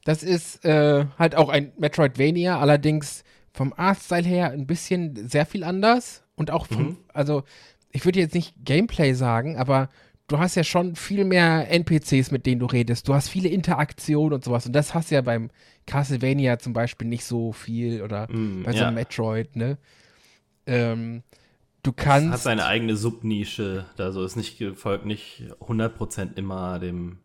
Das 0.04 0.22
ist 0.22 0.64
äh, 0.64 1.06
halt 1.18 1.34
auch 1.34 1.48
ein 1.48 1.72
Metroidvania, 1.76 2.58
allerdings 2.58 3.24
vom 3.52 3.74
Artstyle 3.76 4.26
her 4.26 4.50
ein 4.52 4.66
bisschen 4.66 5.28
sehr 5.28 5.44
viel 5.44 5.64
anders 5.64 6.22
und 6.36 6.50
auch 6.50 6.66
vom, 6.66 6.82
mhm. 6.82 6.96
also 7.12 7.42
ich 7.90 8.04
würde 8.04 8.20
jetzt 8.20 8.34
nicht 8.34 8.54
Gameplay 8.64 9.14
sagen, 9.14 9.56
aber 9.56 9.88
du 10.28 10.38
hast 10.38 10.54
ja 10.54 10.62
schon 10.62 10.94
viel 10.94 11.24
mehr 11.24 11.70
NPCs, 11.70 12.30
mit 12.30 12.46
denen 12.46 12.60
du 12.60 12.66
redest. 12.66 13.08
Du 13.08 13.14
hast 13.14 13.28
viele 13.28 13.48
Interaktionen 13.48 14.34
und 14.34 14.44
sowas. 14.44 14.66
Und 14.66 14.74
das 14.74 14.94
hast 14.94 15.10
du 15.10 15.16
ja 15.16 15.22
beim 15.22 15.50
Castlevania 15.86 16.58
zum 16.58 16.74
Beispiel 16.74 17.08
nicht 17.08 17.24
so 17.24 17.52
viel 17.52 18.02
oder 18.02 18.30
mm, 18.30 18.62
bei 18.62 18.72
so 18.72 18.84
einem 18.84 18.94
Metroid, 18.94 19.56
ne? 19.56 19.78
Ähm, 20.66 21.22
du 21.82 21.92
kannst. 21.92 22.30
Hat 22.30 22.40
seine 22.40 22.66
eigene 22.66 22.94
Subnische. 22.94 23.86
Also 23.96 24.22
ist 24.22 24.36
nicht, 24.36 24.62
folgt 24.76 25.06
nicht 25.06 25.44
100% 25.60 26.36
immer 26.36 26.78
dem, 26.78 27.18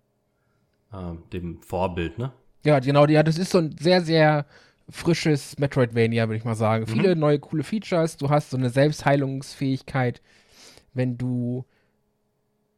äh, 0.94 1.14
dem 1.34 1.62
Vorbild, 1.62 2.18
ne? 2.18 2.32
Ja, 2.66 2.80
genau. 2.80 3.06
Ja, 3.08 3.22
das 3.22 3.38
ist 3.38 3.52
so 3.52 3.58
ein 3.58 3.76
sehr, 3.78 4.02
sehr 4.02 4.46
frisches 4.90 5.60
Metroidvania, 5.60 6.28
würde 6.30 6.38
ich 6.38 6.46
mal 6.46 6.56
sagen. 6.56 6.86
Mhm. 6.86 6.94
Viele 6.94 7.16
neue 7.18 7.40
coole 7.40 7.64
Features. 7.64 8.16
Du 8.16 8.30
hast 8.30 8.52
so 8.52 8.56
eine 8.56 8.70
Selbstheilungsfähigkeit, 8.70 10.22
wenn 10.94 11.18
du 11.18 11.66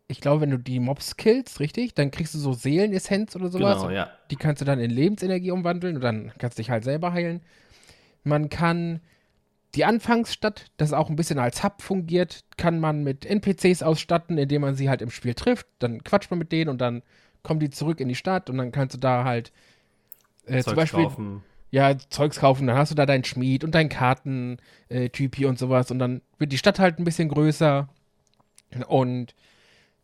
ich 0.08 0.22
glaube, 0.22 0.42
wenn 0.42 0.52
du 0.52 0.58
die 0.58 0.80
Mobs 0.80 1.18
killst, 1.18 1.60
richtig, 1.60 1.96
dann 1.96 2.12
kriegst 2.12 2.34
du 2.34 2.38
so 2.38 2.54
Seelenessenz 2.54 3.36
oder 3.36 3.50
sowas. 3.50 3.82
Genau, 3.82 3.90
ja. 3.90 4.10
Die 4.30 4.36
kannst 4.36 4.62
du 4.62 4.66
dann 4.66 4.80
in 4.80 4.92
Lebensenergie 4.92 5.52
umwandeln 5.52 5.96
und 5.96 6.02
dann 6.02 6.32
kannst 6.38 6.58
du 6.58 6.62
dich 6.62 6.70
halt 6.70 6.84
selber 6.84 7.12
heilen. 7.12 7.42
Man 8.24 8.50
kann 8.50 9.02
die 9.74 9.84
Anfangsstadt, 9.84 10.72
das 10.78 10.94
auch 10.94 11.10
ein 11.10 11.16
bisschen 11.16 11.40
als 11.40 11.64
Hub 11.64 11.82
fungiert, 11.82 12.44
kann 12.58 12.80
man 12.80 13.04
mit 13.04 13.26
NPCs 13.26 13.84
ausstatten, 13.84 14.38
indem 14.38 14.62
man 14.62 14.76
sie 14.76 14.90
halt 14.90 15.02
im 15.02 15.10
Spiel 15.10 15.34
trifft. 15.34 15.68
Dann 15.80 16.04
quatscht 16.04 16.30
man 16.30 16.40
mit 16.40 16.52
denen 16.52 16.70
und 16.70 16.80
dann 16.80 17.02
kommen 17.44 17.60
die 17.60 17.70
zurück 17.70 18.00
in 18.00 18.08
die 18.08 18.16
Stadt 18.16 18.50
und 18.50 18.58
dann 18.58 18.72
kannst 18.72 18.96
du 18.96 19.00
da 19.00 19.24
halt 19.24 19.52
äh, 20.46 20.64
zum 20.64 20.76
Beispiel 20.76 21.04
kaufen. 21.04 21.44
ja 21.72 21.98
Zeugs 21.98 22.40
kaufen. 22.40 22.68
Dann 22.68 22.78
hast 22.78 22.92
du 22.92 22.96
da 22.96 23.06
deinen 23.06 23.24
Schmied 23.24 23.64
und 23.64 23.74
deinen 23.74 23.90
Kartentyp 23.90 25.40
äh, 25.40 25.46
und 25.46 25.58
sowas 25.58 25.90
und 25.90 26.00
dann 26.00 26.22
wird 26.38 26.52
die 26.52 26.58
Stadt 26.58 26.80
halt 26.80 27.00
ein 27.00 27.04
bisschen 27.06 27.30
größer 27.30 27.90
und 28.88 29.36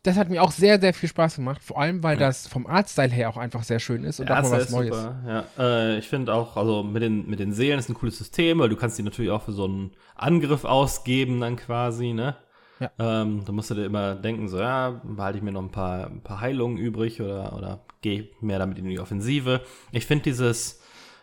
das 0.04 0.18
hat 0.18 0.30
mir 0.30 0.42
auch 0.42 0.52
sehr, 0.52 0.80
sehr 0.80 0.94
viel 0.94 1.10
Spaß 1.10 1.36
gemacht. 1.36 1.62
Vor 1.64 1.80
allem, 1.80 2.02
weil 2.02 2.18
das 2.18 2.48
vom 2.48 2.66
Artstyle 2.66 3.10
her 3.12 3.30
auch 3.30 3.38
einfach 3.38 3.64
sehr 3.64 3.80
schön 3.80 4.04
ist 4.04 4.20
und 4.20 4.30
ja, 4.30 4.40
auch 4.40 4.44
mal 4.44 4.60
was 4.60 4.72
Neues. 4.72 4.96
Super. 4.96 5.16
Ja, 5.28 5.64
äh, 5.64 5.98
ich 6.00 6.08
finde 6.08 6.34
auch, 6.34 6.58
also 6.58 6.82
mit 6.82 7.04
den, 7.04 7.30
mit 7.30 7.40
den 7.40 7.54
Seelen 7.54 7.78
ist 7.78 7.90
ein 7.90 7.94
cooles 7.94 8.18
System, 8.18 8.60
weil 8.60 8.70
du 8.70 8.76
kannst 8.76 8.98
die 8.98 9.04
natürlich 9.04 9.32
auch 9.32 9.44
für 9.44 9.52
so 9.52 9.66
einen 9.66 9.92
Angriff 10.16 10.66
ausgeben, 10.66 11.40
dann 11.40 11.56
quasi, 11.56 12.14
ne? 12.14 12.36
Ja. 12.80 12.90
Ähm, 12.98 13.44
da 13.46 13.52
musst 13.52 13.70
du 13.70 13.76
dir 13.76 13.86
immer 13.86 14.16
denken, 14.16 14.48
so, 14.48 14.60
ja, 14.60 15.02
behalte 15.04 15.38
ich 15.38 15.44
mir 15.44 15.52
noch 15.52 15.62
ein 15.62 15.70
paar, 15.70 16.08
ein 16.08 16.22
paar 16.22 16.42
Heilungen 16.42 16.78
übrig 16.78 17.22
oder, 17.22 17.56
oder 17.56 17.86
gehe 18.02 18.30
mehr 18.42 18.58
damit 18.58 18.80
in 18.80 18.86
die 18.86 19.00
Offensive. 19.00 19.62
Ich 19.92 20.08
finde 20.08 20.24
dieses, 20.24 20.81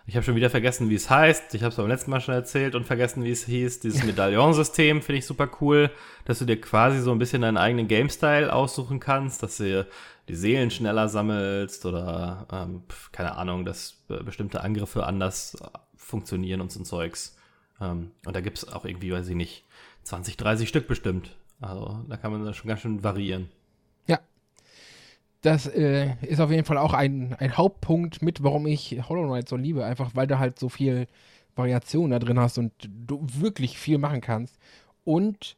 ich 0.09 0.17
habe 0.17 0.25
schon 0.25 0.37
wieder 0.37 0.49
vergessen, 0.49 0.89
wie 0.89 0.95
es 0.95 1.11
heißt. 1.11 1.55
Ich 1.55 1.63
habe 1.63 1.69
es 1.69 1.77
beim 1.77 1.87
letzten 1.87 2.11
Mal 2.11 2.23
schon 2.23 2.33
erzählt 2.33 2.75
und 2.75 2.87
vergessen, 2.87 3.25
wie 3.25 3.31
es 3.31 3.45
hieß. 3.45 3.81
Dieses 3.81 4.03
Medaillonsystem 4.07 5.03
finde 5.03 5.19
ich 5.19 5.27
super 5.27 5.51
cool, 5.61 5.91
dass 6.25 6.39
du 6.39 6.47
dir 6.47 6.59
quasi 6.59 7.01
so 7.01 7.13
ein 7.13 7.19
bisschen 7.19 7.43
deinen 7.43 7.59
eigenen 7.59 7.89
Game-Style 7.89 8.51
aussuchen 8.51 9.01
kannst, 9.01 9.43
dass 9.43 9.59
du 9.59 9.87
die 10.29 10.35
Seelen 10.35 10.71
schneller 10.71 11.11
sammelst 11.11 11.85
oder 11.85 12.47
ähm, 12.51 12.85
keine 13.13 13.37
Ahnung, 13.37 13.67
dass 13.67 14.03
bestimmte 14.25 14.63
Angriffe 14.63 15.05
anders 15.05 15.59
funktionieren 15.95 16.63
und 16.63 16.73
so 16.73 16.81
ein 16.81 16.87
Zeugs. 16.87 17.37
Ähm, 17.79 18.13
und 18.25 18.35
da 18.35 18.41
gibt 18.41 18.57
es 18.57 18.67
auch 18.67 18.87
irgendwie, 18.87 19.13
weiß 19.13 19.29
ich 19.29 19.37
nicht, 19.37 19.67
20, 20.05 20.39
30 20.39 20.71
Stück 20.71 20.89
bestimmt. 20.89 21.37
Also 21.61 22.03
da 22.09 22.17
kann 22.17 22.33
man 22.33 22.47
da 22.47 22.55
schon 22.55 22.69
ganz 22.69 22.81
schön 22.81 23.05
variieren. 23.05 23.51
Das 25.43 25.67
äh, 25.67 26.15
ist 26.23 26.41
auf 26.41 26.51
jeden 26.51 26.65
Fall 26.65 26.79
auch 26.79 26.93
ein, 26.93 27.35
ein 27.39 27.57
Hauptpunkt 27.57 28.23
mit, 28.23 28.43
warum 28.43 28.67
ich 28.67 29.01
Hollow 29.09 29.27
Knight 29.27 29.49
so 29.49 29.57
liebe. 29.57 29.85
Einfach 29.85 30.11
weil 30.15 30.27
du 30.27 30.39
halt 30.39 30.59
so 30.59 30.69
viel 30.69 31.07
Variation 31.55 32.11
da 32.11 32.19
drin 32.19 32.41
hast 32.41 32.59
und 32.59 32.73
du 32.81 33.25
wirklich 33.25 33.79
viel 33.79 33.99
machen 33.99 34.21
kannst. 34.21 34.59
Und 35.05 35.57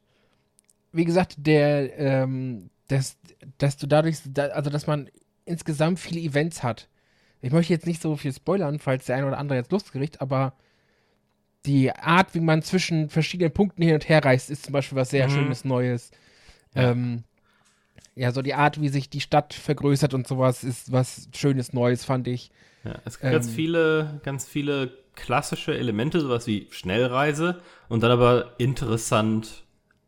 wie 0.92 1.04
gesagt, 1.04 1.34
der, 1.38 1.98
ähm, 1.98 2.70
dass, 2.88 3.16
dass 3.58 3.76
du 3.76 3.86
dadurch, 3.86 4.18
also 4.36 4.70
dass 4.70 4.86
man 4.86 5.08
insgesamt 5.44 5.98
viele 5.98 6.20
Events 6.20 6.62
hat. 6.62 6.88
Ich 7.40 7.52
möchte 7.52 7.72
jetzt 7.72 7.86
nicht 7.86 8.02
so 8.02 8.16
viel 8.16 8.32
spoilern, 8.32 8.78
falls 8.78 9.06
der 9.06 9.16
eine 9.16 9.26
oder 9.26 9.38
andere 9.38 9.58
jetzt 9.58 9.72
Lust 9.72 9.92
kriegt, 9.92 10.20
aber 10.20 10.52
die 11.66 11.92
Art, 11.92 12.34
wie 12.34 12.40
man 12.40 12.62
zwischen 12.62 13.08
verschiedenen 13.08 13.52
Punkten 13.52 13.82
hin 13.82 13.94
und 13.94 14.08
her 14.08 14.24
reist, 14.24 14.50
ist 14.50 14.64
zum 14.64 14.72
Beispiel 14.72 14.96
was 14.96 15.10
sehr 15.10 15.28
mhm. 15.28 15.32
Schönes, 15.32 15.64
Neues. 15.64 16.10
Ja. 16.74 16.90
Ähm, 16.90 17.24
ja, 18.20 18.32
so 18.32 18.42
die 18.42 18.52
Art, 18.52 18.78
wie 18.82 18.90
sich 18.90 19.08
die 19.08 19.22
Stadt 19.22 19.54
vergrößert 19.54 20.12
und 20.12 20.26
sowas, 20.26 20.62
ist 20.62 20.92
was 20.92 21.30
Schönes, 21.34 21.72
Neues, 21.72 22.04
fand 22.04 22.28
ich. 22.28 22.50
Ja, 22.84 22.96
es 23.06 23.18
gibt 23.18 23.24
ähm, 23.24 23.32
ganz 23.32 23.48
viele, 23.48 24.20
ganz 24.22 24.46
viele 24.46 24.92
klassische 25.14 25.74
Elemente, 25.74 26.20
sowas 26.20 26.46
wie 26.46 26.68
Schnellreise 26.70 27.62
und 27.88 28.02
dann 28.02 28.10
aber 28.10 28.52
interessant 28.58 29.64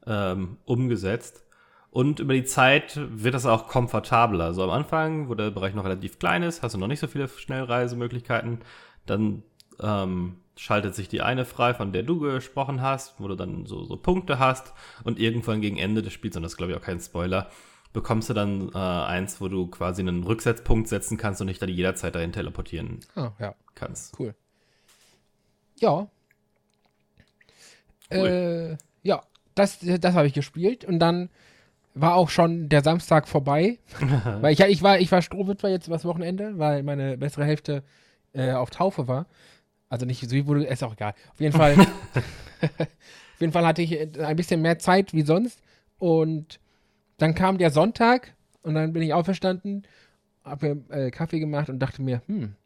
ähm, 0.06 0.58
umgesetzt. 0.66 1.42
Und 1.90 2.20
über 2.20 2.34
die 2.34 2.44
Zeit 2.44 3.00
wird 3.02 3.32
das 3.32 3.46
auch 3.46 3.66
komfortabler. 3.66 4.44
Also 4.44 4.62
am 4.62 4.70
Anfang, 4.70 5.30
wo 5.30 5.34
der 5.34 5.50
Bereich 5.50 5.72
noch 5.72 5.84
relativ 5.84 6.18
klein 6.18 6.42
ist, 6.42 6.62
hast 6.62 6.74
du 6.74 6.78
noch 6.78 6.88
nicht 6.88 7.00
so 7.00 7.06
viele 7.06 7.28
Schnellreisemöglichkeiten. 7.28 8.58
Dann 9.06 9.42
ähm, 9.80 10.36
schaltet 10.56 10.94
sich 10.94 11.08
die 11.08 11.22
eine 11.22 11.46
frei, 11.46 11.72
von 11.72 11.92
der 11.92 12.02
du 12.02 12.20
gesprochen 12.20 12.82
hast, 12.82 13.20
wo 13.20 13.28
du 13.28 13.36
dann 13.36 13.64
so, 13.64 13.84
so 13.84 13.96
Punkte 13.96 14.38
hast. 14.38 14.74
Und 15.02 15.18
irgendwann 15.18 15.62
gegen 15.62 15.78
Ende 15.78 16.02
des 16.02 16.12
Spiels, 16.12 16.36
und 16.36 16.42
das 16.42 16.52
ist 16.52 16.58
glaube 16.58 16.72
ich 16.72 16.78
auch 16.78 16.84
kein 16.84 17.00
Spoiler, 17.00 17.48
bekommst 17.92 18.30
du 18.30 18.34
dann 18.34 18.70
äh, 18.74 18.78
eins, 18.78 19.40
wo 19.40 19.48
du 19.48 19.66
quasi 19.66 20.02
einen 20.02 20.24
Rücksetzpunkt 20.24 20.88
setzen 20.88 21.16
kannst 21.16 21.40
und 21.40 21.48
dich 21.48 21.58
dann 21.58 21.68
jederzeit 21.68 22.14
dahin 22.14 22.32
teleportieren 22.32 23.00
ah, 23.14 23.32
ja. 23.38 23.54
kannst. 23.74 24.18
Cool. 24.18 24.34
Ja. 25.76 26.08
Cool. 28.12 28.78
Äh, 28.78 29.06
ja, 29.06 29.22
das, 29.54 29.78
das 29.80 30.14
habe 30.14 30.26
ich 30.26 30.34
gespielt 30.34 30.84
und 30.84 30.98
dann 30.98 31.30
war 31.94 32.14
auch 32.14 32.30
schon 32.30 32.68
der 32.68 32.82
Samstag 32.82 33.28
vorbei. 33.28 33.78
weil 34.40 34.52
ich, 34.52 34.60
ich 34.60 34.82
war, 34.82 34.98
ich 34.98 35.12
war 35.12 35.20
Strohwitwer 35.20 35.70
jetzt 35.70 35.90
was 35.90 36.04
Wochenende, 36.04 36.58
weil 36.58 36.82
meine 36.82 37.18
bessere 37.18 37.44
Hälfte 37.44 37.82
äh, 38.32 38.52
auf 38.52 38.70
Taufe 38.70 39.08
war. 39.08 39.26
Also 39.88 40.06
nicht 40.06 40.22
so 40.22 40.34
wie 40.34 40.46
wurde, 40.46 40.64
ist 40.64 40.82
auch 40.82 40.94
egal. 40.94 41.14
Auf 41.32 41.40
jeden 41.40 41.54
Fall, 41.54 41.74
auf 42.60 43.40
jeden 43.40 43.52
Fall 43.52 43.66
hatte 43.66 43.82
ich 43.82 43.92
äh, 43.92 44.08
ein 44.24 44.36
bisschen 44.36 44.62
mehr 44.62 44.78
Zeit 44.78 45.12
wie 45.12 45.22
sonst. 45.22 45.60
Und 45.98 46.58
dann 47.22 47.34
kam 47.34 47.56
der 47.56 47.70
Sonntag 47.70 48.34
und 48.62 48.74
dann 48.74 48.92
bin 48.92 49.02
ich 49.02 49.14
auferstanden, 49.14 49.84
habe 50.44 50.74
mir 50.74 51.06
äh, 51.06 51.10
Kaffee 51.12 51.38
gemacht 51.38 51.68
und 51.68 51.78
dachte 51.78 52.02
mir, 52.02 52.20
hm, 52.26 52.56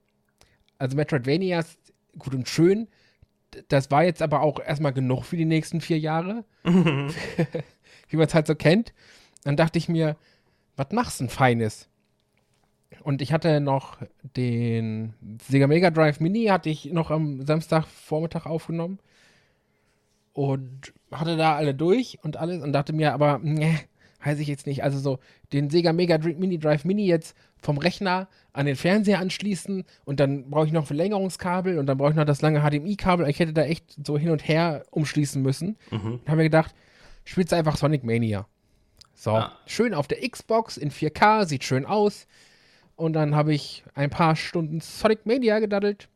also 0.79 0.97
Metroidvania 0.97 1.61
ist 1.61 1.79
gut 2.19 2.35
und 2.35 2.49
schön. 2.49 2.89
Das 3.69 3.91
war 3.91 4.03
jetzt 4.03 4.23
aber 4.23 4.41
auch 4.41 4.59
erstmal 4.59 4.95
genug 4.95 5.25
für 5.25 5.37
die 5.37 5.45
nächsten 5.45 5.83
vier 5.83 5.99
Jahre. 5.99 6.45
wie 6.65 8.17
man 8.17 8.27
es 8.27 8.35
halt 8.35 8.47
so 8.47 8.55
kennt. 8.55 8.95
Dann 9.45 9.57
dachte 9.57 9.77
ich 9.79 9.91
mir, 9.91 10.17
was 10.75 10.91
machst 10.91 11.21
du 11.21 11.25
denn 11.25 11.31
Feines? 11.31 11.89
Und 13.03 13.21
ich 13.21 13.35
hatte 13.35 13.61
noch 13.61 13.99
den 14.23 15.13
Sega 15.47 15.67
Mega 15.67 15.91
Drive 15.91 16.19
Mini, 16.21 16.47
hatte 16.47 16.71
ich 16.71 16.87
noch 16.87 17.11
am 17.11 17.45
Samstagvormittag 17.45 18.47
aufgenommen. 18.47 19.01
Und 20.33 20.95
hatte 21.11 21.37
da 21.37 21.57
alle 21.57 21.75
durch 21.75 22.19
und 22.23 22.39
alles 22.39 22.63
und 22.63 22.73
dachte 22.73 22.95
mir, 22.95 23.13
aber, 23.13 23.39
ne, 23.43 23.81
weiß 24.27 24.39
ich 24.41 24.49
jetzt 24.49 24.67
nicht. 24.67 24.83
Also 24.83 24.99
so 24.99 25.19
den 25.53 25.71
Sega 25.71 25.93
Mega 25.93 26.19
Mini 26.19 26.59
Drive 26.59 26.85
Mini 26.85 27.07
jetzt 27.07 27.37
vom 27.59 27.79
Rechner 27.79 28.29
an 28.53 28.67
den 28.67 28.77
Fernseher 28.77 29.21
anschließen 29.21 29.85
und 30.05 30.21
dann 30.21 30.51
brauche 30.51 30.67
ich 30.67 30.73
noch 30.73 30.87
Verlängerungskabel 30.87 31.79
und 31.79 31.87
dann 31.87 31.97
brauche 31.97 32.11
ich 32.11 32.17
noch 32.17 32.25
das 32.25 32.43
lange 32.43 32.61
HDMI-Kabel. 32.61 33.29
Ich 33.29 33.39
hätte 33.39 33.53
da 33.53 33.63
echt 33.63 33.85
so 34.05 34.19
hin 34.19 34.31
und 34.31 34.47
her 34.47 34.85
umschließen 34.91 35.41
müssen. 35.41 35.77
Mhm. 35.91 36.15
Und 36.15 36.27
habe 36.27 36.39
mir 36.39 36.45
gedacht, 36.45 36.75
spielst 37.25 37.53
du 37.53 37.57
einfach 37.57 37.77
Sonic 37.77 38.05
Mania. 38.05 38.47
So, 39.15 39.33
ja. 39.33 39.53
schön 39.67 39.95
auf 39.95 40.07
der 40.09 40.29
Xbox 40.29 40.77
in 40.77 40.91
4K, 40.91 41.47
sieht 41.47 41.65
schön 41.65 41.87
aus. 41.87 42.27
Und 42.97 43.13
dann 43.13 43.35
habe 43.35 43.55
ich 43.55 43.85
ein 43.95 44.11
paar 44.11 44.37
Stunden 44.37 44.81
Sonic 44.81 45.25
Mania 45.27 45.59
gedaddelt. 45.59 46.09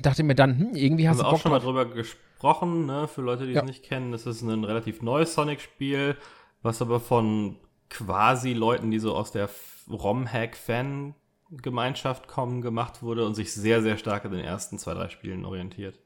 Dachte 0.00 0.22
mir 0.22 0.34
dann, 0.34 0.58
hm, 0.58 0.74
irgendwie 0.74 1.08
hast 1.08 1.18
Haben 1.18 1.24
du 1.24 1.30
Bock 1.30 1.34
auch 1.34 1.42
schon 1.42 1.52
mal 1.52 1.60
drüber 1.60 1.84
gesprochen, 1.86 2.86
ne? 2.86 3.08
Für 3.08 3.22
Leute, 3.22 3.46
die 3.46 3.52
ja. 3.52 3.60
es 3.60 3.66
nicht 3.66 3.82
kennen, 3.82 4.12
das 4.12 4.24
ist 4.26 4.42
ein 4.42 4.64
relativ 4.64 5.02
neues 5.02 5.34
Sonic-Spiel, 5.34 6.16
was 6.62 6.82
aber 6.82 7.00
von 7.00 7.56
quasi 7.88 8.52
Leuten, 8.52 8.90
die 8.90 8.98
so 8.98 9.14
aus 9.14 9.32
der 9.32 9.48
ROM-Hack-Fan-Gemeinschaft 9.88 12.28
kommen, 12.28 12.60
gemacht 12.62 13.02
wurde 13.02 13.26
und 13.26 13.34
sich 13.34 13.52
sehr, 13.52 13.82
sehr 13.82 13.98
stark 13.98 14.24
an 14.24 14.32
den 14.32 14.44
ersten 14.44 14.78
zwei, 14.78 14.94
drei 14.94 15.08
Spielen 15.08 15.44
orientiert. 15.44 15.98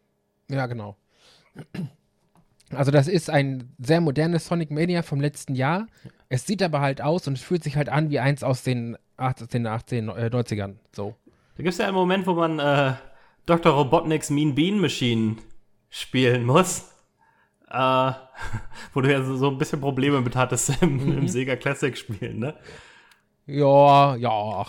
Ja, 0.49 0.67
genau. 0.67 0.97
Also 2.71 2.91
das 2.91 3.09
ist 3.09 3.31
ein 3.31 3.75
sehr 3.79 4.01
modernes 4.01 4.47
Sonic 4.47 4.71
Mania 4.71 5.03
vom 5.03 5.21
letzten 5.21 5.55
Jahr. 5.55 5.87
Es 6.29 6.47
sieht 6.47 6.63
aber 6.63 6.81
halt 6.81 7.03
aus 7.03 7.29
und 7.29 7.35
es 7.35 7.43
fühlt 7.43 7.63
sich 7.63 7.77
halt 7.77 7.89
an 7.89 8.11
wie 8.11 8.19
eins 8.19 8.43
aus 8.43 8.63
den 8.63 8.97
18, 9.17 9.67
18 9.67 10.09
äh, 10.09 10.31
90ern. 10.33 10.77
So. 10.93 11.15
Da 11.57 11.63
gibt 11.63 11.73
es 11.73 11.79
ja 11.79 11.87
einen 11.87 11.95
Moment, 11.95 12.27
wo 12.27 12.35
man 12.35 12.59
äh, 12.59 12.95
Dr. 13.47 13.73
Robotniks 13.73 14.31
Mean 14.31 14.55
Bean 14.55 14.81
Machine 14.81 15.37
spielen 15.91 16.45
muss. 16.45 16.91
Äh, 17.75 18.13
wo 18.95 19.01
du 19.01 19.11
ja 19.11 19.23
so, 19.23 19.37
so, 19.37 19.51
ein 19.51 19.59
bisschen 19.59 19.81
Probleme 19.81 20.21
mit 20.21 20.37
hattest 20.37 20.81
im, 20.83 20.97
mhm. 20.97 21.19
im 21.19 21.29
Sega 21.29 21.57
Classic 21.57 21.97
spielen, 21.97 22.39
ne? 22.39 22.55
Ja, 23.47 24.17
ja, 24.17 24.67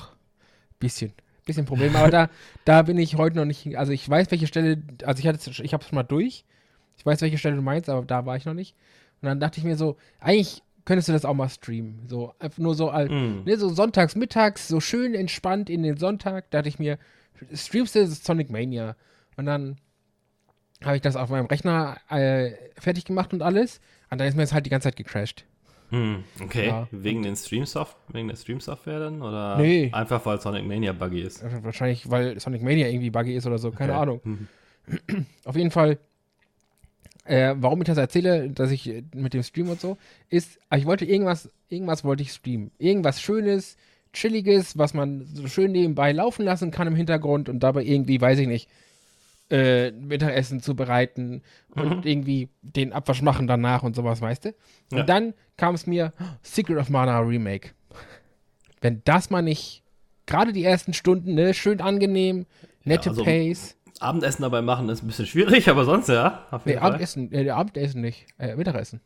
bisschen 0.80 1.14
bisschen 1.46 1.66
Probleme, 1.66 1.98
aber 2.00 2.10
da, 2.10 2.30
da 2.66 2.82
bin 2.82 2.98
ich 2.98 3.18
heute 3.18 3.38
noch 3.38 3.46
nicht, 3.46 3.78
also 3.78 3.92
ich 3.92 4.10
weiß, 4.10 4.32
welche 4.32 4.48
Stelle, 4.48 4.82
also 5.04 5.20
ich 5.20 5.28
hatte 5.28 5.64
ich 5.64 5.74
habe 5.74 5.84
es 5.84 5.92
mal 5.92 6.04
durch, 6.04 6.44
ich 6.98 7.06
weiß, 7.06 7.22
welche 7.22 7.38
Stelle 7.38 7.56
du 7.56 7.62
meinst, 7.62 7.90
aber 7.90 8.06
da 8.06 8.26
war 8.26 8.36
ich 8.36 8.46
noch 8.46 8.54
nicht. 8.54 8.76
Und 9.22 9.28
dann 9.28 9.40
dachte 9.40 9.60
ich 9.60 9.64
mir 9.64 9.76
so, 9.76 9.98
eigentlich 10.20 10.64
könntest 10.86 11.08
du 11.08 11.14
das 11.14 11.26
auch 11.26 11.34
mal 11.34 11.50
streamen. 11.50 12.08
So, 12.08 12.34
einfach 12.40 12.60
nur 12.60 12.76
so, 12.76 12.92
mm. 12.92 13.44
ne, 13.44 13.58
so 13.58 13.70
sonntags, 13.70 14.16
mittags, 14.16 14.68
so 14.68 14.80
schön 14.80 15.14
entspannt 15.14 15.70
in 15.70 15.84
den 15.84 15.98
Sonntag. 15.98 16.50
Da 16.52 16.60
dachte 16.60 16.70
ich 16.70 16.80
mir, 16.80 16.98
streamst 17.54 17.96
du 17.96 18.08
Sonic 18.08 18.50
Mania. 18.50 18.96
Und 19.36 19.46
dann 19.46 19.78
habe 20.84 20.96
ich 20.96 21.02
das 21.02 21.16
auf 21.16 21.30
meinem 21.30 21.46
Rechner 21.46 21.98
äh, 22.10 22.52
fertig 22.78 23.06
gemacht 23.06 23.34
und 23.34 23.42
alles. 23.42 23.80
Und 24.10 24.20
dann 24.20 24.28
ist 24.28 24.36
mir 24.36 24.44
das 24.44 24.54
halt 24.54 24.66
die 24.66 24.70
ganze 24.70 24.90
Zeit 24.90 24.96
gecrashed. 24.96 25.46
Hm, 25.90 26.24
okay. 26.42 26.68
Ja. 26.68 26.88
Wegen, 26.92 27.24
den 27.24 27.36
Streamsoft 27.36 27.96
wegen 28.12 28.28
der 28.28 28.36
Stream-Software 28.36 29.00
dann? 29.00 29.22
Oder 29.22 29.58
nee. 29.58 29.90
einfach 29.94 30.26
weil 30.26 30.40
Sonic 30.42 30.66
Mania 30.66 30.94
buggy 30.94 31.22
ist? 31.22 31.44
Wahrscheinlich, 31.64 32.10
weil 32.10 32.40
Sonic 32.40 32.62
Mania 32.64 32.88
irgendwie 32.88 33.12
buggy 33.12 33.36
ist 33.36 33.46
oder 33.46 33.58
so, 33.58 33.72
keine 33.72 33.94
okay. 33.94 34.02
Ahnung. 34.02 34.22
Mhm. 34.24 34.48
Auf 35.46 35.56
jeden 35.56 35.72
Fall 35.72 36.00
äh, 37.26 37.56
warum 37.58 37.82
ich 37.82 37.88
das 37.88 37.98
erzähle, 37.98 38.50
dass 38.50 38.72
ich 38.72 38.88
äh, 38.88 39.04
mit 39.14 39.34
dem 39.34 39.44
Stream 39.44 39.70
und 39.70 39.82
so, 39.82 39.98
ist, 40.30 40.60
ich 40.76 40.86
wollte 40.86 41.06
irgendwas, 41.06 41.50
irgendwas 41.70 42.04
wollte 42.04 42.24
ich 42.24 42.32
streamen. 42.32 42.72
Irgendwas 42.78 43.22
Schönes, 43.22 43.78
Chilliges, 44.14 44.78
was 44.78 44.94
man 44.94 45.26
so 45.26 45.48
schön 45.48 45.72
nebenbei 45.72 46.12
laufen 46.12 46.46
lassen 46.46 46.72
kann 46.72 46.88
im 46.88 46.96
Hintergrund 46.96 47.50
und 47.50 47.60
dabei 47.60 47.84
irgendwie, 47.84 48.22
weiß 48.22 48.40
ich 48.40 48.48
nicht, 48.48 48.70
äh, 49.50 49.92
Mittagessen 49.92 50.62
zubereiten 50.62 51.44
mhm. 51.76 51.82
und 51.82 52.06
irgendwie 52.06 52.50
den 52.62 52.94
Abwasch 52.94 53.22
machen 53.22 53.48
danach 53.48 53.84
und 53.84 53.96
sowas, 53.96 54.22
weißt 54.22 54.46
du? 54.46 54.50
Und 54.92 55.00
ja. 55.00 55.04
dann 55.04 55.34
kam 55.58 55.76
es 55.76 55.86
mir, 55.88 56.14
Secret 56.42 56.78
of 56.78 56.90
Mana 56.90 57.20
Remake. 57.20 57.70
Wenn 58.82 59.02
das 59.06 59.30
mal 59.30 59.42
nicht, 59.42 59.84
gerade 60.26 60.54
die 60.54 60.64
ersten 60.64 60.94
Stunden, 60.94 61.36
ne, 61.36 61.54
schön 61.54 61.82
angenehm, 61.82 62.46
nette 62.84 63.06
ja, 63.06 63.12
also, 63.12 63.24
Pace. 63.24 63.78
Abendessen 64.00 64.42
dabei 64.42 64.62
machen 64.62 64.90
ist 64.90 65.04
ein 65.04 65.08
bisschen 65.08 65.26
schwierig, 65.26 65.70
aber 65.70 65.86
sonst 65.86 66.10
ja. 66.10 66.46
Auf 66.52 66.66
nee, 66.66 66.78
Abendessen, 66.78 67.32
äh, 67.32 67.50
Abendessen 67.50 68.02
nicht. 68.02 68.26
Äh, 68.38 68.56
Mittagessen. 68.56 69.02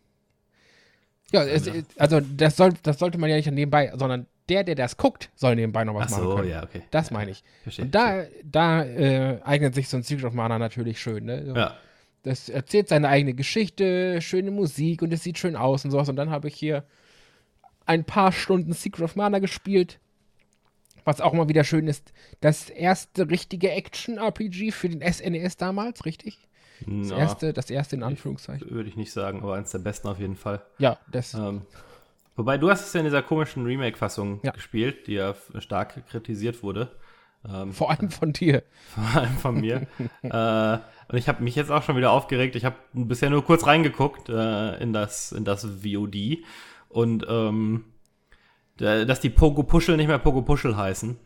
Ja, 1.31 1.43
es, 1.43 1.69
also 1.98 2.22
das, 2.22 2.58
soll, 2.58 2.74
das 2.81 2.98
sollte 2.98 3.19
man 3.19 3.29
ja 3.29 3.36
nicht 3.36 3.51
nebenbei, 3.51 3.91
sondern 3.96 4.25
der, 4.50 4.63
der 4.63 4.75
das 4.75 4.98
guckt, 4.98 5.29
soll 5.36 5.56
nebenbei 5.56 5.84
noch 5.84 5.96
was 5.96 6.13
Ach 6.13 6.18
so, 6.18 6.24
machen 6.24 6.36
können. 6.38 6.50
ja, 6.51 6.63
okay. 6.63 6.82
Das 6.91 7.12
meine 7.12 7.32
ich. 7.32 7.44
Verstehe, 7.63 7.86
Und 7.86 7.96
da, 7.96 8.24
da 8.44 8.84
äh, 8.84 9.39
eignet 9.44 9.75
sich 9.75 9.88
so 9.89 9.98
ein 9.98 10.03
Secret 10.03 10.25
of 10.25 10.34
Mana 10.34 10.60
natürlich 10.60 11.00
schön, 11.00 11.25
ne? 11.25 11.46
So, 11.46 11.56
ja. 11.56 11.75
Das 12.24 12.50
erzählt 12.50 12.89
seine 12.89 13.08
eigene 13.08 13.34
Geschichte, 13.34 14.22
schöne 14.22 14.51
Musik 14.51 15.01
und 15.01 15.13
es 15.13 15.24
sieht 15.24 15.38
schön 15.38 15.56
aus 15.56 15.86
und 15.86 15.91
sowas. 15.91 16.10
Und 16.10 16.18
dann 16.18 16.29
habe 16.29 16.50
ich 16.50 16.56
hier 16.56 16.84
ein 17.86 18.03
paar 18.03 18.32
Stunden 18.32 18.74
Secret 18.74 19.03
of 19.03 19.15
Mana 19.15 19.39
gespielt. 19.39 20.00
Was 21.06 21.22
auch 21.22 21.34
mal 21.34 21.48
wieder 21.48 21.63
schön 21.63 21.88
ist, 21.88 22.12
das 22.41 22.70
erste 22.70 23.29
richtige 23.29 23.72
Action-RPG 23.72 24.72
für 24.72 24.89
den 24.89 25.01
SNES 25.01 25.53
e 25.53 25.58
damals, 25.58 26.06
richtig? 26.06 26.38
Das, 26.86 27.10
ja, 27.10 27.18
erste, 27.18 27.53
das 27.53 27.70
erste 27.70 27.96
in 27.96 28.03
Anführungszeichen. 28.03 28.70
Würde 28.70 28.89
ich 28.89 28.96
nicht 28.96 29.12
sagen, 29.12 29.41
aber 29.41 29.56
eins 29.56 29.72
der 29.72 29.79
besten 29.79 30.08
auf 30.08 30.20
jeden 30.20 30.36
Fall. 30.36 30.62
Ja, 30.77 31.00
das. 31.12 31.34
Ähm, 31.34 31.63
wobei 32.36 32.57
du 32.57 32.69
hast 32.69 32.88
es 32.88 32.93
ja 32.93 33.00
in 33.00 33.05
dieser 33.05 33.21
komischen 33.21 33.65
Remake-Fassung 33.65 34.39
ja. 34.43 34.51
gespielt, 34.51 35.07
die 35.07 35.13
ja 35.13 35.36
stark 35.59 36.05
kritisiert 36.07 36.63
wurde. 36.63 36.91
Ähm, 37.48 37.71
Vor 37.71 37.89
allem 37.89 38.09
von 38.09 38.33
dir. 38.33 38.63
Vor 38.95 39.21
allem 39.21 39.38
von 39.38 39.59
mir. 39.59 39.88
äh, 40.24 40.77
und 41.12 41.17
ich 41.17 41.27
habe 41.27 41.43
mich 41.43 41.55
jetzt 41.55 41.71
auch 41.71 41.83
schon 41.83 41.95
wieder 41.95 42.12
aufgeregt. 42.12 42.55
Ich 42.55 42.65
habe 42.65 42.75
bisher 42.93 43.29
nur 43.29 43.43
kurz 43.43 43.65
reingeguckt 43.65 44.29
äh, 44.29 44.77
in, 44.81 44.93
das, 44.93 45.31
in 45.31 45.45
das 45.45 45.65
VOD. 45.65 46.43
Und 46.89 47.25
ähm, 47.29 47.86
dass 48.77 49.19
die 49.19 49.29
Pogo 49.29 49.63
Puschel 49.63 49.98
nicht 49.98 50.07
mehr 50.07 50.19
Pogo 50.19 50.41
Puschel 50.41 50.77
heißen. 50.77 51.17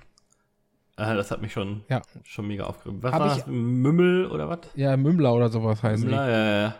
Äh, 0.97 1.15
das 1.15 1.31
hat 1.31 1.41
mich 1.41 1.53
schon, 1.53 1.83
ja. 1.89 2.01
schon 2.23 2.47
mega 2.47 2.65
aufgeregt. 2.65 3.01
Was 3.01 3.13
hab 3.13 3.19
war 3.21 3.27
das? 3.29 3.47
Mümmel 3.47 4.27
oder 4.27 4.49
was? 4.49 4.59
Ja, 4.75 4.95
Mümmler 4.97 5.33
oder 5.33 5.49
sowas 5.49 5.81
heißen 5.81 6.05
Mümmler, 6.05 6.25
die. 6.25 6.31
Ja, 6.31 6.61
ja. 6.61 6.75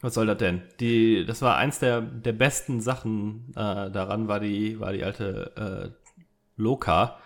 Was 0.00 0.14
soll 0.14 0.26
das 0.26 0.38
denn? 0.38 0.62
Die, 0.80 1.26
das 1.26 1.42
war 1.42 1.56
eins 1.56 1.78
der, 1.78 2.00
der 2.00 2.32
besten 2.32 2.80
Sachen 2.80 3.50
äh, 3.50 3.90
daran, 3.90 4.28
war 4.28 4.40
die, 4.40 4.80
war 4.80 4.92
die 4.92 5.04
alte 5.04 5.94
äh, 5.96 6.10
Loka, 6.56 7.18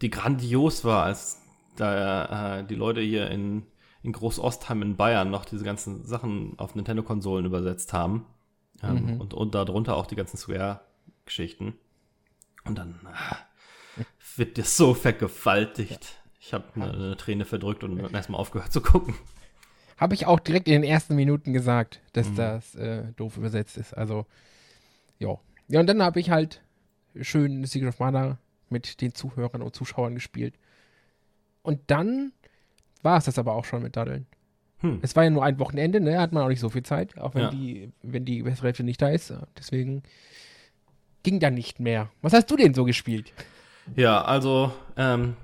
die 0.00 0.10
grandios 0.10 0.84
war, 0.84 1.04
als 1.04 1.42
da 1.76 2.58
äh, 2.58 2.64
die 2.64 2.74
Leute 2.74 3.00
hier 3.00 3.30
in, 3.30 3.66
in 4.02 4.12
Großostheim 4.12 4.82
in 4.82 4.96
Bayern 4.96 5.30
noch 5.30 5.44
diese 5.44 5.64
ganzen 5.64 6.04
Sachen 6.04 6.58
auf 6.58 6.74
Nintendo-Konsolen 6.74 7.46
übersetzt 7.46 7.92
haben. 7.92 8.26
Ähm, 8.82 9.14
mhm. 9.14 9.20
und, 9.20 9.34
und 9.34 9.54
darunter 9.54 9.96
auch 9.96 10.06
die 10.06 10.16
ganzen 10.16 10.38
Square-Geschichten. 10.38 11.74
Und 12.64 12.78
dann 12.78 13.00
äh, 13.06 14.04
wird 14.36 14.56
das 14.56 14.76
so 14.76 14.94
vergewaltigt. 14.94 16.18
Ich 16.40 16.54
habe 16.54 16.64
eine, 16.74 16.92
eine, 16.92 17.16
Träne 17.16 17.44
verdrückt 17.44 17.84
und 17.84 17.98
erstmal 18.14 18.40
aufgehört 18.40 18.72
zu 18.72 18.80
gucken. 18.80 19.14
Habe 20.00 20.14
ich 20.14 20.24
auch 20.24 20.40
direkt 20.40 20.66
in 20.66 20.72
den 20.72 20.84
ersten 20.84 21.14
Minuten 21.14 21.52
gesagt, 21.52 22.00
dass 22.14 22.30
mhm. 22.30 22.36
das 22.36 22.74
äh, 22.74 23.04
doof 23.16 23.36
übersetzt 23.36 23.76
ist. 23.76 23.92
Also, 23.92 24.24
ja. 25.18 25.38
Ja, 25.68 25.80
und 25.80 25.86
dann 25.86 26.02
habe 26.02 26.18
ich 26.18 26.30
halt 26.30 26.62
schön 27.20 27.64
Secret 27.66 27.90
of 27.90 27.98
Mana 27.98 28.38
mit 28.70 29.02
den 29.02 29.14
Zuhörern 29.14 29.60
und 29.60 29.76
Zuschauern 29.76 30.14
gespielt. 30.14 30.54
Und 31.62 31.82
dann 31.88 32.32
war 33.02 33.18
es 33.18 33.26
das 33.26 33.38
aber 33.38 33.54
auch 33.54 33.66
schon 33.66 33.82
mit 33.82 33.94
Daddeln. 33.94 34.26
Hm. 34.78 35.00
Es 35.02 35.14
war 35.16 35.24
ja 35.24 35.30
nur 35.30 35.44
ein 35.44 35.58
Wochenende, 35.58 36.00
ne? 36.00 36.18
Hat 36.18 36.32
man 36.32 36.44
auch 36.44 36.48
nicht 36.48 36.60
so 36.60 36.70
viel 36.70 36.82
Zeit, 36.82 37.18
auch 37.18 37.34
wenn 37.34 37.42
ja. 37.42 37.50
die, 37.50 37.92
wenn 38.02 38.24
die 38.24 38.42
bessere 38.42 38.68
Hälfte 38.68 38.84
nicht 38.84 39.02
da 39.02 39.10
ist. 39.10 39.34
Deswegen 39.58 40.02
ging 41.22 41.40
da 41.40 41.50
nicht 41.50 41.78
mehr. 41.78 42.08
Was 42.22 42.32
hast 42.32 42.50
du 42.50 42.56
denn 42.56 42.72
so 42.72 42.84
gespielt? 42.84 43.34
Ja, 43.96 44.22
also, 44.22 44.72
ähm, 44.96 45.36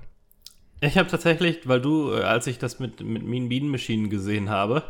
ich 0.81 0.97
habe 0.97 1.09
tatsächlich, 1.09 1.67
weil 1.67 1.81
du, 1.81 2.11
äh, 2.11 2.21
als 2.21 2.47
ich 2.47 2.59
das 2.59 2.79
mit, 2.79 3.01
mit 3.01 3.23
Mean 3.23 3.49
Bean 3.49 3.67
Machine 3.69 4.09
gesehen 4.09 4.49
habe, 4.49 4.83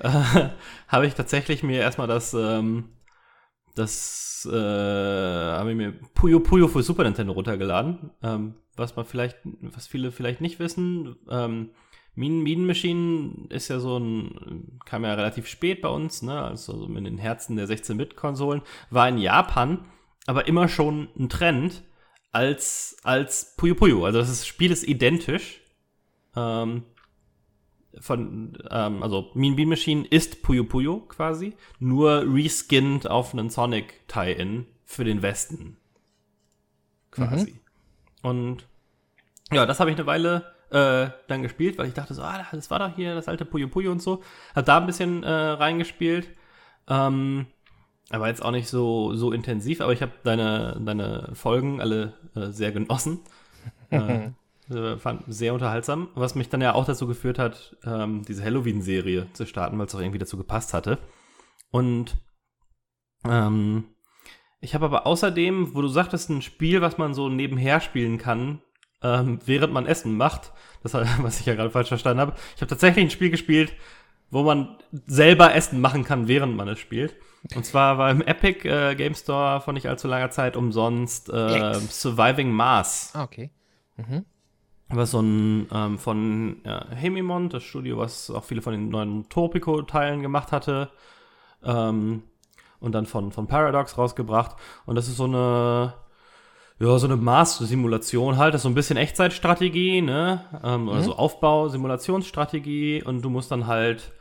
äh, 0.00 0.08
habe 0.88 1.06
ich 1.06 1.14
tatsächlich 1.14 1.62
mir 1.62 1.80
erstmal 1.80 2.06
das, 2.06 2.34
ähm, 2.34 2.90
das, 3.74 4.48
äh, 4.50 4.54
habe 4.54 5.70
ich 5.70 5.76
mir 5.76 5.92
Puyo 6.14 6.40
Puyo 6.40 6.68
für 6.68 6.82
Super 6.82 7.04
Nintendo 7.04 7.32
runtergeladen. 7.32 8.10
Ähm, 8.22 8.54
was 8.76 8.96
man 8.96 9.04
vielleicht, 9.04 9.38
was 9.60 9.86
viele 9.86 10.10
vielleicht 10.10 10.40
nicht 10.40 10.58
wissen, 10.58 11.16
ähm, 11.30 11.70
Mean, 12.16 12.42
mean 12.42 12.64
Machine 12.64 13.46
ist 13.48 13.68
ja 13.68 13.80
so 13.80 13.98
ein, 13.98 14.78
kam 14.84 15.02
ja 15.04 15.14
relativ 15.14 15.48
spät 15.48 15.80
bei 15.82 15.88
uns, 15.88 16.22
ne, 16.22 16.40
also 16.40 16.84
in 16.86 17.04
den 17.04 17.18
Herzen 17.18 17.56
der 17.56 17.68
16-Bit-Konsolen, 17.68 18.62
war 18.90 19.08
in 19.08 19.18
Japan 19.18 19.84
aber 20.26 20.46
immer 20.46 20.68
schon 20.68 21.08
ein 21.18 21.28
Trend 21.28 21.82
als, 22.34 22.96
als 23.02 23.54
Puyo 23.56 23.74
Puyo. 23.74 24.04
Also 24.04 24.18
das 24.18 24.46
Spiel 24.46 24.70
ist 24.70 24.86
identisch. 24.86 25.60
Ähm, 26.36 26.82
von, 28.00 28.58
ähm, 28.70 29.02
also 29.02 29.30
Mean 29.34 29.54
Bean 29.54 29.68
Machine 29.68 30.06
ist 30.06 30.42
Puyo 30.42 30.64
Puyo 30.64 31.00
quasi, 31.00 31.54
nur 31.78 32.24
reskinned 32.26 33.08
auf 33.08 33.32
einen 33.32 33.50
Sonic 33.50 34.08
Tie-In 34.08 34.66
für 34.84 35.04
den 35.04 35.22
Westen. 35.22 35.76
Quasi. 37.12 37.52
Mhm. 37.52 38.28
Und 38.28 38.68
ja, 39.52 39.64
das 39.66 39.78
habe 39.78 39.90
ich 39.90 39.96
eine 39.96 40.06
Weile 40.06 40.54
äh, 40.70 41.10
dann 41.28 41.42
gespielt, 41.42 41.78
weil 41.78 41.86
ich 41.86 41.94
dachte 41.94 42.14
so, 42.14 42.22
ah, 42.22 42.44
das 42.50 42.70
war 42.70 42.80
doch 42.80 42.96
hier 42.96 43.14
das 43.14 43.28
alte 43.28 43.44
Puyo 43.44 43.68
Puyo 43.68 43.92
und 43.92 44.02
so. 44.02 44.22
Hab 44.56 44.64
da 44.64 44.78
ein 44.78 44.86
bisschen 44.86 45.22
äh, 45.22 45.30
reingespielt. 45.30 46.28
Ähm, 46.88 47.46
aber 48.10 48.28
jetzt 48.28 48.44
auch 48.44 48.50
nicht 48.50 48.68
so, 48.68 49.14
so 49.14 49.32
intensiv, 49.32 49.80
aber 49.80 49.92
ich 49.92 50.02
habe 50.02 50.12
deine, 50.22 50.80
deine 50.80 51.30
Folgen 51.34 51.80
alle 51.80 52.14
äh, 52.34 52.50
sehr 52.50 52.72
genossen. 52.72 53.20
äh, 53.90 54.30
äh, 54.70 54.96
fand 54.98 55.22
sehr 55.26 55.54
unterhaltsam, 55.54 56.08
was 56.14 56.34
mich 56.34 56.48
dann 56.48 56.60
ja 56.60 56.74
auch 56.74 56.84
dazu 56.84 57.06
geführt 57.06 57.38
hat, 57.38 57.76
ähm, 57.84 58.22
diese 58.26 58.44
Halloween-Serie 58.44 59.28
zu 59.32 59.46
starten, 59.46 59.78
weil 59.78 59.86
es 59.86 59.94
auch 59.94 60.00
irgendwie 60.00 60.18
dazu 60.18 60.36
gepasst 60.36 60.74
hatte. 60.74 60.98
Und 61.70 62.16
ähm, 63.26 63.84
ich 64.60 64.74
habe 64.74 64.86
aber 64.86 65.06
außerdem, 65.06 65.74
wo 65.74 65.82
du 65.82 65.88
sagtest, 65.88 66.30
ein 66.30 66.42
Spiel, 66.42 66.80
was 66.80 66.98
man 66.98 67.14
so 67.14 67.28
nebenher 67.28 67.80
spielen 67.80 68.16
kann, 68.18 68.60
ähm, 69.02 69.38
während 69.44 69.72
man 69.72 69.86
Essen 69.86 70.16
macht, 70.16 70.52
das 70.82 70.94
was 71.18 71.40
ich 71.40 71.46
ja 71.46 71.54
gerade 71.54 71.70
falsch 71.70 71.88
verstanden 71.88 72.20
habe. 72.20 72.34
Ich 72.54 72.62
habe 72.62 72.68
tatsächlich 72.70 73.04
ein 73.04 73.10
Spiel 73.10 73.30
gespielt, 73.30 73.74
wo 74.30 74.42
man 74.42 74.78
selber 75.06 75.54
Essen 75.54 75.80
machen 75.80 76.04
kann, 76.04 76.28
während 76.28 76.56
man 76.56 76.68
es 76.68 76.78
spielt. 76.78 77.14
Und 77.54 77.66
zwar 77.66 77.98
war 77.98 78.10
im 78.10 78.22
Epic 78.22 78.66
äh, 78.66 78.94
Game 78.94 79.14
Store 79.14 79.60
vor 79.60 79.74
nicht 79.74 79.86
allzu 79.86 80.08
langer 80.08 80.30
Zeit 80.30 80.56
umsonst 80.56 81.28
äh, 81.28 81.74
Surviving 81.74 82.50
Mars. 82.50 83.10
Ah, 83.14 83.24
okay. 83.24 83.50
Mhm. 83.96 84.24
Was 84.88 85.10
so 85.10 85.20
ein 85.20 85.66
ähm, 85.72 85.98
von 85.98 86.60
ja, 86.64 86.86
Hemimont, 86.90 87.52
das 87.52 87.62
Studio, 87.62 87.98
was 87.98 88.30
auch 88.30 88.44
viele 88.44 88.62
von 88.62 88.72
den 88.72 88.88
neuen 88.88 89.28
Topico-Teilen 89.28 90.22
gemacht 90.22 90.52
hatte. 90.52 90.90
Ähm, 91.62 92.22
und 92.80 92.92
dann 92.92 93.06
von, 93.06 93.32
von 93.32 93.46
Paradox 93.46 93.96
rausgebracht. 93.96 94.56
Und 94.84 94.96
das 94.96 95.08
ist 95.08 95.16
so 95.16 95.24
eine, 95.24 95.94
ja, 96.78 96.98
so 96.98 97.06
eine 97.06 97.16
Mars-Simulation 97.16 98.36
halt. 98.36 98.52
Das 98.52 98.60
ist 98.60 98.64
so 98.64 98.68
ein 98.68 98.74
bisschen 98.74 98.98
Echtzeitstrategie, 98.98 100.02
ne? 100.02 100.44
Ähm, 100.62 100.82
mhm. 100.82 100.88
Oder 100.88 101.02
so 101.02 101.16
Aufbau, 101.16 101.68
Simulationsstrategie. 101.68 103.02
Und 103.02 103.22
du 103.22 103.30
musst 103.30 103.50
dann 103.50 103.66
halt 103.66 104.12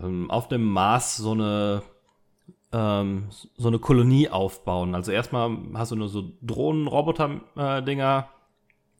ähm, 0.00 0.30
auf 0.30 0.46
dem 0.48 0.64
Mars 0.64 1.16
so 1.16 1.32
eine 1.32 1.82
ähm, 2.76 3.28
so 3.30 3.68
eine 3.68 3.78
Kolonie 3.78 4.28
aufbauen. 4.28 4.94
Also 4.94 5.10
erstmal 5.10 5.56
hast 5.74 5.92
du 5.92 5.96
nur 5.96 6.08
so 6.08 6.32
Drohnen-Roboter-Dinger, 6.42 8.28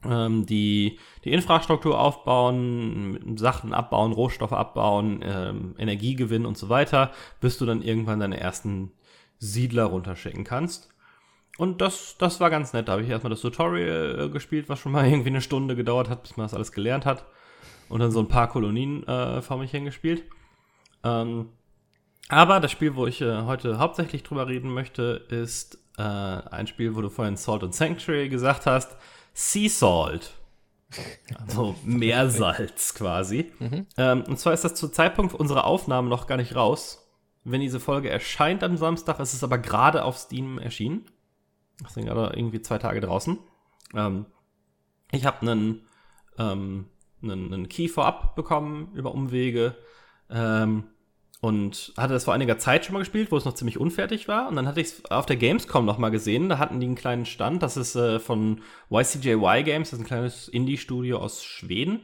ähm, 0.05 0.47
die 0.47 0.99
die 1.25 1.33
Infrastruktur 1.33 2.01
aufbauen, 2.01 3.37
Sachen 3.37 3.75
abbauen, 3.75 4.13
Rohstoffe 4.13 4.55
abbauen, 4.55 5.21
ähm, 5.23 5.75
Energie 5.77 6.15
gewinnen 6.15 6.47
und 6.47 6.57
so 6.57 6.71
weiter, 6.71 7.13
bis 7.41 7.59
du 7.59 7.67
dann 7.67 7.83
irgendwann 7.83 8.21
deine 8.21 8.41
ersten 8.41 8.93
Siedler 9.39 9.85
runterschicken 9.85 10.45
kannst. 10.45 10.89
Und 11.59 11.81
das, 11.83 12.17
das 12.19 12.41
war 12.41 12.49
ganz 12.51 12.73
nett. 12.73 12.89
Da 12.89 12.93
habe 12.93 13.03
ich 13.03 13.11
erstmal 13.11 13.31
das 13.31 13.41
Tutorial 13.41 14.27
äh, 14.27 14.29
gespielt, 14.31 14.71
was 14.71 14.79
schon 14.79 14.93
mal 14.93 15.07
irgendwie 15.11 15.29
eine 15.29 15.43
Stunde 15.43 15.77
gedauert 15.77 16.09
hat, 16.09 16.23
bis 16.23 16.39
man 16.39 16.47
das 16.47 16.55
alles 16.55 16.73
gelernt 16.73 17.05
hat. 17.05 17.27
Und 17.89 18.01
dann 18.01 18.11
so 18.11 18.21
ein 18.21 18.29
paar 18.29 18.49
Kolonien 18.49 19.07
äh, 19.07 19.43
vor 19.43 19.59
mich 19.59 19.71
hingespielt. 19.71 20.25
Ähm, 21.05 21.51
aber 22.29 22.61
das 22.61 22.73
Spiel, 22.73 22.97
wo 22.97 23.07
ich 23.07 23.21
äh, 23.21 23.43
heute 23.43 23.79
hauptsächlich 23.79 24.23
drüber 24.23 24.49
reden 24.49 24.73
möchte, 24.73 25.27
ist 25.29 25.79
äh, 25.97 26.03
ein 26.03 26.67
Spiel, 26.67 26.97
wo 26.97 27.01
du 27.01 27.09
vorhin 27.09 27.37
Salt 27.37 27.63
and 27.63 27.75
Sanctuary 27.75 28.29
gesagt 28.29 28.67
hast. 28.67 28.97
Sea 29.33 29.69
Salt. 29.69 30.33
Also 31.41 31.75
Meersalz 31.85 32.95
quasi. 32.95 33.53
Mhm. 33.59 33.87
Ähm, 33.97 34.25
und 34.27 34.39
zwar 34.39 34.53
ist 34.53 34.65
das 34.65 34.75
zu 34.75 34.89
Zeitpunkt 34.89 35.35
unserer 35.35 35.65
Aufnahme 35.65 36.09
noch 36.09 36.27
gar 36.27 36.37
nicht 36.37 36.55
raus. 36.55 37.03
Wenn 37.45 37.61
diese 37.61 37.81
Folge 37.81 38.11
erscheint 38.11 38.65
am 38.65 38.77
Samstag, 38.77 39.21
ist 39.21 39.35
es 39.35 39.45
aber 39.45 39.59
gerade 39.59 40.05
auf 40.05 40.17
Steam 40.19 40.59
erschienen. 40.59 41.07
Das 41.83 41.95
sind 41.95 42.07
gerade 42.07 42.37
irgendwie 42.37 42.63
zwei 42.63 42.79
Tage 42.79 43.01
draußen. 43.01 43.39
Ähm, 43.95 44.27
ich 45.13 45.27
habe 45.27 45.43
einen, 45.43 45.87
ähm, 46.39 46.87
einen, 47.23 47.53
einen 47.53 47.69
Key 47.69 47.89
vorab 47.89 48.35
bekommen 48.35 48.93
über 48.95 49.13
Umwege. 49.13 49.77
Ähm, 50.31 50.85
und 51.47 51.93
hatte 51.97 52.13
das 52.13 52.25
vor 52.25 52.35
einiger 52.35 52.59
Zeit 52.59 52.85
schon 52.85 52.95
mal 52.95 52.99
gespielt, 52.99 53.31
wo 53.31 53.37
es 53.37 53.45
noch 53.45 53.55
ziemlich 53.55 53.79
unfertig 53.79 54.27
war. 54.27 54.49
Und 54.49 54.57
dann 54.57 54.67
hatte 54.67 54.81
ich 54.81 54.89
es 54.89 55.05
auf 55.13 55.27
der 55.27 55.37
Gamescom 55.37 55.85
noch 55.85 55.97
mal 55.97 56.09
gesehen. 56.09 56.49
Da 56.49 56.59
hatten 56.59 56.81
die 56.81 56.87
einen 56.87 56.97
kleinen 56.97 57.25
Stand. 57.25 57.63
Das 57.63 57.77
ist 57.77 57.95
äh, 57.95 58.19
von 58.19 58.63
YCJY 58.91 59.63
Games. 59.63 59.91
Das 59.91 60.01
ist 60.01 60.05
ein 60.05 60.09
kleines 60.09 60.49
Indie-Studio 60.49 61.19
aus 61.19 61.45
Schweden. 61.45 62.01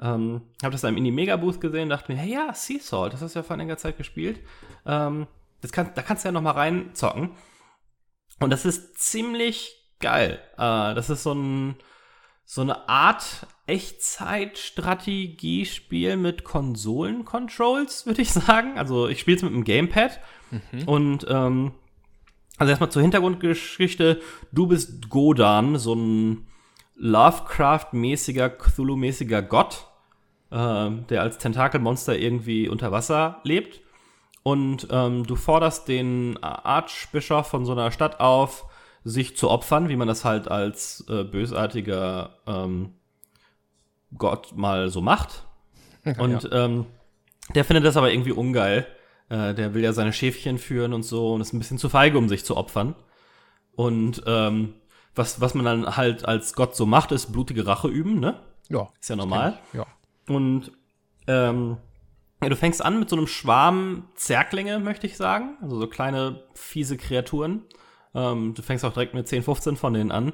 Ähm, 0.00 0.40
habe 0.62 0.72
das 0.72 0.80
da 0.80 0.88
im 0.88 0.96
Indie-Mega-Booth 0.96 1.60
gesehen 1.60 1.90
dachte 1.90 2.10
mir, 2.10 2.16
hey, 2.16 2.32
ja, 2.32 2.54
Sea 2.54 2.78
Salt, 2.80 3.12
das 3.12 3.20
hast 3.20 3.34
du 3.34 3.40
ja 3.40 3.42
vor 3.42 3.52
einiger 3.52 3.76
Zeit 3.76 3.98
gespielt. 3.98 4.40
Ähm, 4.86 5.26
das 5.60 5.72
kann, 5.72 5.90
da 5.94 6.00
kannst 6.00 6.24
du 6.24 6.28
ja 6.28 6.32
noch 6.32 6.40
mal 6.40 6.52
reinzocken. 6.52 7.32
Und 8.38 8.48
das 8.48 8.64
ist 8.64 8.96
ziemlich 8.98 9.90
geil. 9.98 10.40
Äh, 10.54 10.94
das 10.94 11.10
ist 11.10 11.22
so 11.22 11.34
ein 11.34 11.74
so 12.52 12.62
eine 12.62 12.88
Art 12.88 13.46
Echtzeit-Strategiespiel 13.68 16.16
mit 16.16 16.42
Konsolen-Controls, 16.42 18.06
würde 18.06 18.22
ich 18.22 18.32
sagen. 18.32 18.76
Also 18.76 19.06
ich 19.06 19.20
spiele 19.20 19.36
es 19.36 19.44
mit 19.44 19.52
einem 19.52 19.62
Gamepad. 19.62 20.18
Mhm. 20.50 20.88
Und 20.88 21.24
ähm, 21.28 21.70
also 22.58 22.70
erstmal 22.70 22.90
zur 22.90 23.02
Hintergrundgeschichte. 23.02 24.20
Du 24.50 24.66
bist 24.66 25.08
Godan, 25.08 25.78
so 25.78 25.94
ein 25.94 26.48
Lovecraft-mäßiger, 26.96 28.48
Cthulhu-mäßiger 28.48 29.42
Gott, 29.42 29.86
äh, 30.50 30.90
der 31.08 31.22
als 31.22 31.38
Tentakelmonster 31.38 32.18
irgendwie 32.18 32.68
unter 32.68 32.90
Wasser 32.90 33.40
lebt. 33.44 33.80
Und 34.42 34.88
ähm, 34.90 35.24
du 35.24 35.36
forderst 35.36 35.86
den 35.86 36.36
Archbischof 36.42 37.46
von 37.46 37.64
so 37.64 37.70
einer 37.70 37.92
Stadt 37.92 38.18
auf, 38.18 38.66
sich 39.04 39.36
zu 39.36 39.50
opfern, 39.50 39.88
wie 39.88 39.96
man 39.96 40.08
das 40.08 40.24
halt 40.24 40.48
als 40.48 41.04
äh, 41.08 41.24
bösartiger 41.24 42.36
ähm, 42.46 42.94
Gott 44.16 44.56
mal 44.56 44.90
so 44.90 45.00
macht. 45.00 45.44
Und 46.18 46.44
ja. 46.44 46.64
ähm, 46.64 46.86
der 47.54 47.64
findet 47.64 47.84
das 47.84 47.96
aber 47.96 48.12
irgendwie 48.12 48.32
ungeil. 48.32 48.86
Äh, 49.28 49.54
der 49.54 49.74
will 49.74 49.82
ja 49.82 49.92
seine 49.92 50.12
Schäfchen 50.12 50.58
führen 50.58 50.92
und 50.92 51.04
so 51.04 51.34
und 51.34 51.40
ist 51.40 51.52
ein 51.52 51.58
bisschen 51.58 51.78
zu 51.78 51.88
feige, 51.88 52.18
um 52.18 52.28
sich 52.28 52.44
zu 52.44 52.56
opfern. 52.56 52.96
Und 53.76 54.22
ähm, 54.26 54.74
was, 55.14 55.40
was 55.40 55.54
man 55.54 55.64
dann 55.64 55.96
halt 55.96 56.24
als 56.24 56.54
Gott 56.54 56.74
so 56.74 56.84
macht, 56.86 57.12
ist 57.12 57.32
blutige 57.32 57.66
Rache 57.66 57.88
üben, 57.88 58.18
ne? 58.18 58.40
Ja. 58.68 58.88
Ist 59.00 59.10
ja 59.10 59.16
normal. 59.16 59.58
Ja. 59.72 59.86
Und 60.28 60.72
ähm, 61.26 61.76
ja, 62.42 62.48
du 62.48 62.56
fängst 62.56 62.84
an 62.84 62.98
mit 62.98 63.08
so 63.08 63.16
einem 63.16 63.26
Schwarm 63.26 64.08
Zerklinge, 64.14 64.78
möchte 64.78 65.06
ich 65.06 65.16
sagen. 65.16 65.56
Also 65.62 65.78
so 65.78 65.86
kleine, 65.86 66.42
fiese 66.54 66.96
Kreaturen. 66.96 67.62
Ähm, 68.14 68.54
du 68.54 68.62
fängst 68.62 68.84
auch 68.84 68.92
direkt 68.92 69.14
mit 69.14 69.28
10, 69.28 69.42
15 69.42 69.76
von 69.76 69.94
denen 69.94 70.10
an. 70.10 70.32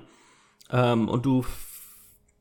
Ähm, 0.70 1.08
und 1.08 1.26
du 1.26 1.44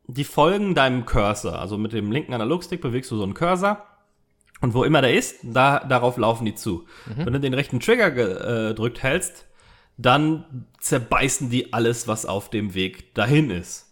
die 0.08 0.24
folgen 0.24 0.76
deinem 0.76 1.06
Cursor. 1.06 1.60
Also 1.60 1.78
mit 1.78 1.94
dem 1.94 2.12
linken 2.12 2.34
Analogstick 2.34 2.82
bewegst 2.82 3.12
du 3.12 3.18
so 3.18 3.24
einen 3.24 3.34
Cursor. 3.34 3.86
Und 4.62 4.74
wo 4.74 4.84
immer 4.84 5.02
der 5.02 5.14
ist, 5.14 5.38
da, 5.44 5.80
darauf 5.80 6.18
laufen 6.18 6.46
die 6.46 6.56
zu. 6.56 6.86
Mhm. 7.06 7.26
Wenn 7.26 7.34
du 7.34 7.40
den 7.40 7.54
rechten 7.54 7.80
Trigger 7.80 8.12
gedrückt 8.12 9.00
äh, 9.00 9.02
hältst, 9.02 9.46
dann 9.98 10.68
zerbeißen 10.80 11.50
die 11.50 11.74
alles, 11.74 12.08
was 12.08 12.26
auf 12.26 12.50
dem 12.50 12.74
Weg 12.74 13.14
dahin 13.16 13.50
ist. 13.50 13.88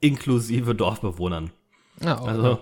Inklusive 0.00 0.74
Dorfbewohnern. 0.74 1.50
Ah, 2.04 2.18
okay. 2.20 2.28
Also, 2.28 2.58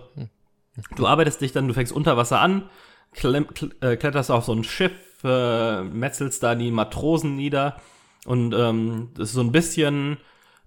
du 0.96 1.06
arbeitest 1.06 1.40
dich 1.40 1.52
dann, 1.52 1.68
du 1.68 1.74
fängst 1.74 1.92
unter 1.92 2.16
Wasser 2.16 2.40
an, 2.40 2.68
klemm, 3.12 3.46
äh, 3.80 3.96
kletterst 3.96 4.30
auf 4.30 4.44
so 4.44 4.52
ein 4.52 4.64
Schiff, 4.64 4.92
äh, 5.24 5.82
metzelst 5.82 6.42
da 6.42 6.54
die 6.54 6.70
Matrosen 6.70 7.36
nieder 7.36 7.80
und 8.26 8.54
ähm, 8.54 9.08
das 9.14 9.30
ist 9.30 9.34
so 9.34 9.40
ein 9.40 9.52
bisschen 9.52 10.18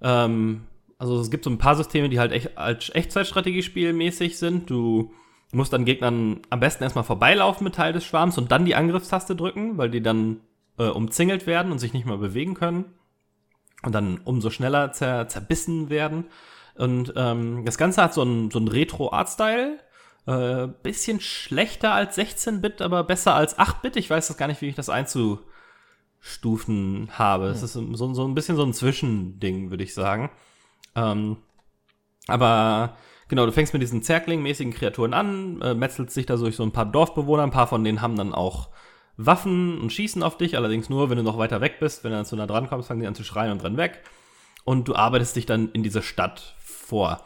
ähm, 0.01 0.67
also 1.03 1.19
es 1.19 1.29
gibt 1.29 1.43
so 1.43 1.49
ein 1.49 1.57
paar 1.57 1.75
Systeme, 1.75 2.07
die 2.07 2.19
halt 2.19 2.31
echt, 2.31 2.57
als 2.57 2.89
Echtzeitstrategiespiel 2.93 3.91
mäßig 3.91 4.37
sind. 4.37 4.69
Du 4.69 5.11
musst 5.51 5.73
dann 5.73 5.83
Gegnern 5.83 6.39
am 6.49 6.61
besten 6.61 6.83
erstmal 6.83 7.03
vorbeilaufen 7.03 7.65
mit 7.65 7.75
Teil 7.75 7.91
des 7.91 8.05
Schwarms 8.05 8.37
und 8.37 8.53
dann 8.53 8.63
die 8.63 8.75
Angriffstaste 8.75 9.35
drücken, 9.35 9.77
weil 9.77 9.89
die 9.89 10.01
dann 10.01 10.39
äh, 10.77 10.85
umzingelt 10.87 11.45
werden 11.45 11.73
und 11.73 11.79
sich 11.79 11.91
nicht 11.91 12.05
mehr 12.05 12.17
bewegen 12.17 12.53
können. 12.53 12.85
Und 13.83 13.93
dann 13.93 14.21
umso 14.23 14.49
schneller 14.49 14.93
zer 14.93 15.27
zerbissen 15.27 15.89
werden. 15.89 16.25
Und 16.75 17.13
ähm, 17.17 17.65
das 17.65 17.77
Ganze 17.77 18.01
hat 18.01 18.13
so 18.13 18.21
einen 18.21 18.49
so 18.49 18.59
Retro-Art-Style. 18.59 19.79
Äh, 20.25 20.67
bisschen 20.83 21.19
schlechter 21.19 21.91
als 21.91 22.17
16-Bit, 22.17 22.81
aber 22.81 23.03
besser 23.03 23.35
als 23.35 23.59
8-Bit. 23.59 23.97
Ich 23.97 24.09
weiß 24.09 24.29
das 24.29 24.37
gar 24.37 24.47
nicht, 24.47 24.61
wie 24.61 24.69
ich 24.69 24.75
das 24.75 24.89
einzustufen 26.23 27.09
habe. 27.11 27.47
Es 27.47 27.63
ist 27.63 27.73
so, 27.73 28.13
so 28.13 28.27
ein 28.27 28.35
bisschen 28.35 28.55
so 28.55 28.63
ein 28.63 28.73
Zwischending, 28.73 29.69
würde 29.69 29.83
ich 29.83 29.93
sagen. 29.93 30.29
Ähm, 30.95 31.37
aber 32.27 32.97
genau, 33.27 33.45
du 33.45 33.51
fängst 33.51 33.73
mit 33.73 33.81
diesen 33.81 34.01
Zerkling-mäßigen 34.01 34.73
Kreaturen 34.73 35.13
an, 35.13 35.61
äh, 35.61 35.73
metzelst 35.73 36.15
dich 36.15 36.25
da 36.25 36.37
durch 36.37 36.55
so 36.55 36.63
ein 36.63 36.71
paar 36.71 36.85
Dorfbewohner, 36.85 37.43
ein 37.43 37.51
paar 37.51 37.67
von 37.67 37.83
denen 37.83 38.01
haben 38.01 38.15
dann 38.15 38.33
auch 38.33 38.69
Waffen 39.15 39.79
und 39.79 39.91
schießen 39.91 40.23
auf 40.23 40.37
dich, 40.37 40.57
allerdings 40.57 40.89
nur, 40.89 41.09
wenn 41.09 41.17
du 41.17 41.23
noch 41.23 41.37
weiter 41.37 41.61
weg 41.61 41.79
bist. 41.79 42.03
Wenn 42.03 42.11
du 42.11 42.17
dann 42.17 42.25
zu 42.25 42.35
nah 42.35 42.47
dran 42.47 42.67
kommst, 42.67 42.87
fangen 42.87 43.01
die 43.01 43.07
an 43.07 43.15
zu 43.15 43.23
schreien 43.23 43.51
und 43.51 43.63
rennen 43.63 43.77
weg. 43.77 44.01
Und 44.63 44.87
du 44.87 44.95
arbeitest 44.95 45.35
dich 45.35 45.45
dann 45.45 45.69
in 45.71 45.83
diese 45.83 46.01
Stadt 46.01 46.55
vor. 46.57 47.21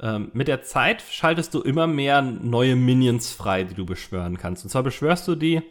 Ähm, 0.00 0.30
mit 0.32 0.48
der 0.48 0.62
Zeit 0.62 1.02
schaltest 1.02 1.52
du 1.54 1.60
immer 1.60 1.86
mehr 1.86 2.22
neue 2.22 2.76
Minions 2.76 3.32
frei, 3.32 3.64
die 3.64 3.74
du 3.74 3.84
beschwören 3.84 4.38
kannst. 4.38 4.64
Und 4.64 4.70
zwar 4.70 4.82
beschwörst 4.82 5.26
du 5.26 5.34
die 5.34 5.62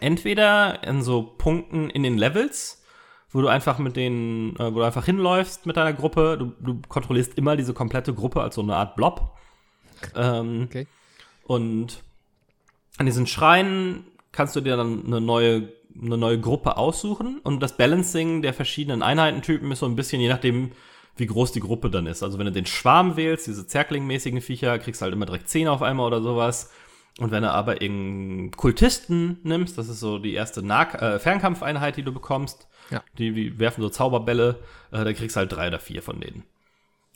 entweder 0.00 0.82
in 0.84 1.02
so 1.02 1.22
Punkten 1.22 1.90
in 1.90 2.02
den 2.02 2.18
Levels, 2.18 2.82
wo 3.30 3.40
du 3.42 3.48
einfach 3.48 3.78
mit 3.78 3.96
denen, 3.96 4.56
äh, 4.56 4.74
wo 4.74 4.78
du 4.78 4.84
einfach 4.84 5.04
hinläufst 5.04 5.66
mit 5.66 5.76
deiner 5.76 5.92
Gruppe. 5.92 6.36
Du, 6.38 6.52
du 6.60 6.80
kontrollierst 6.88 7.36
immer 7.36 7.56
diese 7.56 7.74
komplette 7.74 8.14
Gruppe 8.14 8.40
als 8.40 8.54
so 8.54 8.62
eine 8.62 8.76
Art 8.76 8.96
Blob. 8.96 9.32
Ähm, 10.14 10.64
okay. 10.66 10.86
Und 11.44 12.02
an 12.98 13.06
diesen 13.06 13.26
Schreinen 13.26 14.04
kannst 14.32 14.56
du 14.56 14.60
dir 14.60 14.76
dann 14.76 15.04
eine 15.06 15.20
neue, 15.20 15.68
eine 16.00 16.16
neue 16.16 16.40
Gruppe 16.40 16.76
aussuchen. 16.76 17.40
Und 17.42 17.60
das 17.60 17.76
Balancing 17.76 18.42
der 18.42 18.54
verschiedenen 18.54 19.02
Einheitentypen 19.02 19.70
ist 19.70 19.80
so 19.80 19.86
ein 19.86 19.96
bisschen 19.96 20.20
je 20.20 20.28
nachdem, 20.28 20.72
wie 21.16 21.26
groß 21.26 21.52
die 21.52 21.60
Gruppe 21.60 21.90
dann 21.90 22.06
ist. 22.06 22.22
Also 22.22 22.38
wenn 22.38 22.46
du 22.46 22.52
den 22.52 22.66
Schwarm 22.66 23.16
wählst, 23.16 23.46
diese 23.46 23.66
Zerkling-mäßigen 23.66 24.40
Viecher, 24.40 24.78
kriegst 24.78 25.00
du 25.00 25.04
halt 25.04 25.14
immer 25.14 25.26
direkt 25.26 25.48
10 25.48 25.68
auf 25.68 25.82
einmal 25.82 26.06
oder 26.06 26.20
sowas. 26.20 26.70
Und 27.18 27.30
wenn 27.30 27.42
du 27.42 27.50
aber 27.50 27.80
irgendeinen 27.80 28.50
Kultisten 28.50 29.38
nimmst, 29.42 29.78
das 29.78 29.88
ist 29.88 30.00
so 30.00 30.18
die 30.18 30.34
erste 30.34 30.62
nah 30.62 30.82
äh, 30.94 31.18
Fernkampfeinheit, 31.18 31.96
die 31.96 32.02
du 32.02 32.12
bekommst, 32.12 32.66
ja. 32.90 33.02
Die, 33.18 33.32
die 33.32 33.58
werfen 33.58 33.82
so 33.82 33.88
Zauberbälle, 33.88 34.56
äh, 34.92 35.04
da 35.04 35.12
kriegst 35.12 35.36
du 35.36 35.40
halt 35.40 35.52
drei 35.52 35.68
oder 35.68 35.78
vier 35.78 36.02
von 36.02 36.20
denen. 36.20 36.44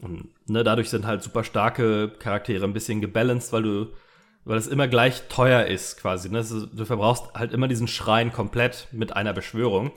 Und 0.02 0.28
ne, 0.48 0.64
dadurch 0.64 0.90
sind 0.90 1.06
halt 1.06 1.22
super 1.22 1.44
starke 1.44 2.10
Charaktere 2.18 2.64
ein 2.64 2.72
bisschen 2.72 3.00
gebalanced, 3.00 3.52
weil 3.52 3.62
du, 3.62 3.86
weil 4.44 4.58
es 4.58 4.66
immer 4.66 4.88
gleich 4.88 5.28
teuer 5.28 5.66
ist, 5.66 5.98
quasi. 5.98 6.30
Ne? 6.30 6.40
Ist, 6.40 6.50
du 6.50 6.84
verbrauchst 6.84 7.34
halt 7.34 7.52
immer 7.52 7.68
diesen 7.68 7.86
Schrein 7.86 8.32
komplett 8.32 8.88
mit 8.92 9.14
einer 9.14 9.32
Beschwörung. 9.32 9.92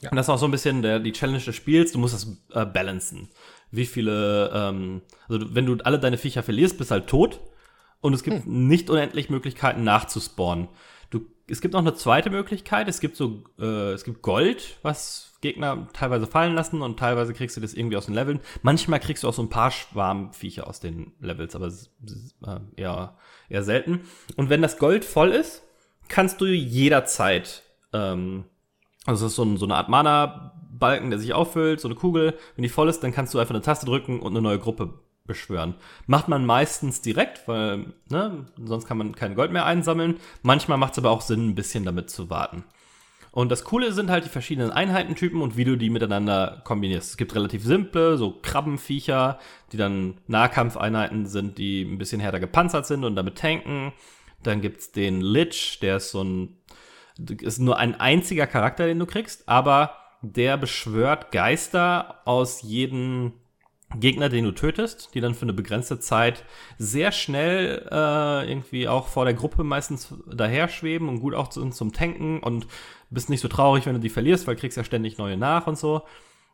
Ja. 0.00 0.10
Und 0.10 0.16
das 0.16 0.26
ist 0.26 0.30
auch 0.30 0.38
so 0.38 0.44
ein 0.44 0.50
bisschen 0.50 0.82
der, 0.82 1.00
die 1.00 1.12
Challenge 1.12 1.42
des 1.42 1.56
Spiels, 1.56 1.92
du 1.92 1.98
musst 1.98 2.14
das 2.14 2.26
äh, 2.52 2.66
balancen. 2.66 3.30
Wie 3.70 3.86
viele, 3.86 4.50
ähm, 4.54 5.00
also 5.28 5.54
wenn 5.54 5.66
du 5.66 5.78
alle 5.82 5.98
deine 5.98 6.18
Viecher 6.18 6.42
verlierst, 6.42 6.78
bist 6.78 6.90
halt 6.90 7.06
tot. 7.08 7.40
Und 8.00 8.14
es 8.14 8.22
gibt 8.22 8.44
hm. 8.44 8.68
nicht 8.68 8.90
unendlich 8.90 9.30
Möglichkeiten 9.30 9.84
nachzuspawnen 9.84 10.68
es 11.48 11.60
gibt 11.60 11.74
noch 11.74 11.80
eine 11.80 11.94
zweite 11.94 12.30
Möglichkeit. 12.30 12.88
Es 12.88 13.00
gibt 13.00 13.16
so, 13.16 13.44
äh, 13.58 13.92
es 13.92 14.04
gibt 14.04 14.22
Gold, 14.22 14.78
was 14.82 15.34
Gegner 15.40 15.86
teilweise 15.92 16.26
fallen 16.26 16.54
lassen 16.54 16.82
und 16.82 16.98
teilweise 16.98 17.34
kriegst 17.34 17.56
du 17.56 17.60
das 17.60 17.74
irgendwie 17.74 17.96
aus 17.96 18.06
den 18.06 18.14
Leveln. 18.14 18.40
Manchmal 18.62 19.00
kriegst 19.00 19.22
du 19.22 19.28
auch 19.28 19.34
so 19.34 19.42
ein 19.42 19.50
paar 19.50 19.70
Schwarmviecher 19.70 20.66
aus 20.66 20.80
den 20.80 21.12
Levels, 21.20 21.54
aber 21.54 21.68
äh, 21.68 22.60
eher, 22.80 23.16
eher 23.48 23.62
selten. 23.62 24.00
Und 24.36 24.50
wenn 24.50 24.62
das 24.62 24.78
Gold 24.78 25.04
voll 25.04 25.30
ist, 25.30 25.62
kannst 26.08 26.40
du 26.40 26.46
jederzeit, 26.46 27.62
ähm, 27.92 28.44
also 29.04 29.26
es 29.26 29.32
ist 29.32 29.36
so, 29.36 29.44
ein, 29.44 29.56
so 29.56 29.66
eine 29.66 29.76
Art 29.76 29.88
Mana-Balken, 29.88 31.10
der 31.10 31.20
sich 31.20 31.32
auffüllt, 31.32 31.80
so 31.80 31.86
eine 31.86 31.94
Kugel. 31.94 32.36
Wenn 32.56 32.64
die 32.64 32.68
voll 32.68 32.88
ist, 32.88 33.00
dann 33.00 33.12
kannst 33.12 33.34
du 33.34 33.38
einfach 33.38 33.54
eine 33.54 33.62
Taste 33.62 33.86
drücken 33.86 34.18
und 34.18 34.32
eine 34.32 34.42
neue 34.42 34.58
Gruppe 34.58 34.94
beschwören. 35.26 35.74
Macht 36.06 36.28
man 36.28 36.46
meistens 36.46 37.00
direkt, 37.00 37.46
weil 37.48 37.92
ne, 38.08 38.46
sonst 38.62 38.86
kann 38.86 38.98
man 38.98 39.14
kein 39.14 39.34
Gold 39.34 39.52
mehr 39.52 39.66
einsammeln. 39.66 40.16
Manchmal 40.42 40.78
macht 40.78 40.92
es 40.92 40.98
aber 40.98 41.10
auch 41.10 41.20
Sinn, 41.20 41.50
ein 41.50 41.54
bisschen 41.54 41.84
damit 41.84 42.10
zu 42.10 42.30
warten. 42.30 42.64
Und 43.36 43.50
das 43.50 43.64
Coole 43.64 43.92
sind 43.92 44.10
halt 44.10 44.24
die 44.24 44.30
verschiedenen 44.30 44.70
Einheitentypen 44.70 45.42
und 45.42 45.58
wie 45.58 45.64
du 45.64 45.76
die 45.76 45.90
miteinander 45.90 46.62
kombinierst. 46.64 47.10
Es 47.10 47.16
gibt 47.18 47.34
relativ 47.34 47.62
simple, 47.62 48.16
so 48.16 48.38
Krabbenviecher, 48.40 49.38
die 49.72 49.76
dann 49.76 50.14
Nahkampfeinheiten 50.26 51.26
sind, 51.26 51.58
die 51.58 51.82
ein 51.82 51.98
bisschen 51.98 52.18
härter 52.22 52.40
gepanzert 52.40 52.86
sind 52.86 53.04
und 53.04 53.14
damit 53.14 53.36
tanken. 53.36 53.92
Dann 54.42 54.62
gibt's 54.62 54.90
den 54.90 55.20
Lich, 55.20 55.80
der 55.82 55.98
ist 55.98 56.12
so 56.12 56.24
ein, 56.24 56.56
ist 57.42 57.58
nur 57.58 57.76
ein 57.76 58.00
einziger 58.00 58.46
Charakter, 58.46 58.86
den 58.86 58.98
du 58.98 59.04
kriegst, 59.04 59.46
aber 59.46 59.96
der 60.22 60.56
beschwört 60.56 61.30
Geister 61.30 62.22
aus 62.24 62.62
jedem 62.62 63.34
Gegner, 63.94 64.28
den 64.28 64.44
du 64.44 64.52
tötest, 64.52 65.14
die 65.14 65.20
dann 65.20 65.34
für 65.34 65.42
eine 65.42 65.52
begrenzte 65.52 66.00
Zeit 66.00 66.44
sehr 66.76 67.12
schnell 67.12 67.86
äh, 67.90 68.48
irgendwie 68.48 68.88
auch 68.88 69.06
vor 69.06 69.24
der 69.24 69.34
Gruppe 69.34 69.64
meistens 69.64 70.12
daher 70.26 70.68
schweben 70.68 71.08
und 71.08 71.20
gut 71.20 71.34
auch 71.34 71.52
sind 71.52 71.74
zum 71.74 71.92
Tanken 71.92 72.40
und 72.40 72.66
bist 73.10 73.30
nicht 73.30 73.40
so 73.40 73.48
traurig, 73.48 73.86
wenn 73.86 73.94
du 73.94 74.00
die 74.00 74.08
verlierst, 74.08 74.46
weil 74.46 74.56
kriegst 74.56 74.76
ja 74.76 74.84
ständig 74.84 75.18
neue 75.18 75.36
nach 75.36 75.66
und 75.66 75.78
so. 75.78 76.02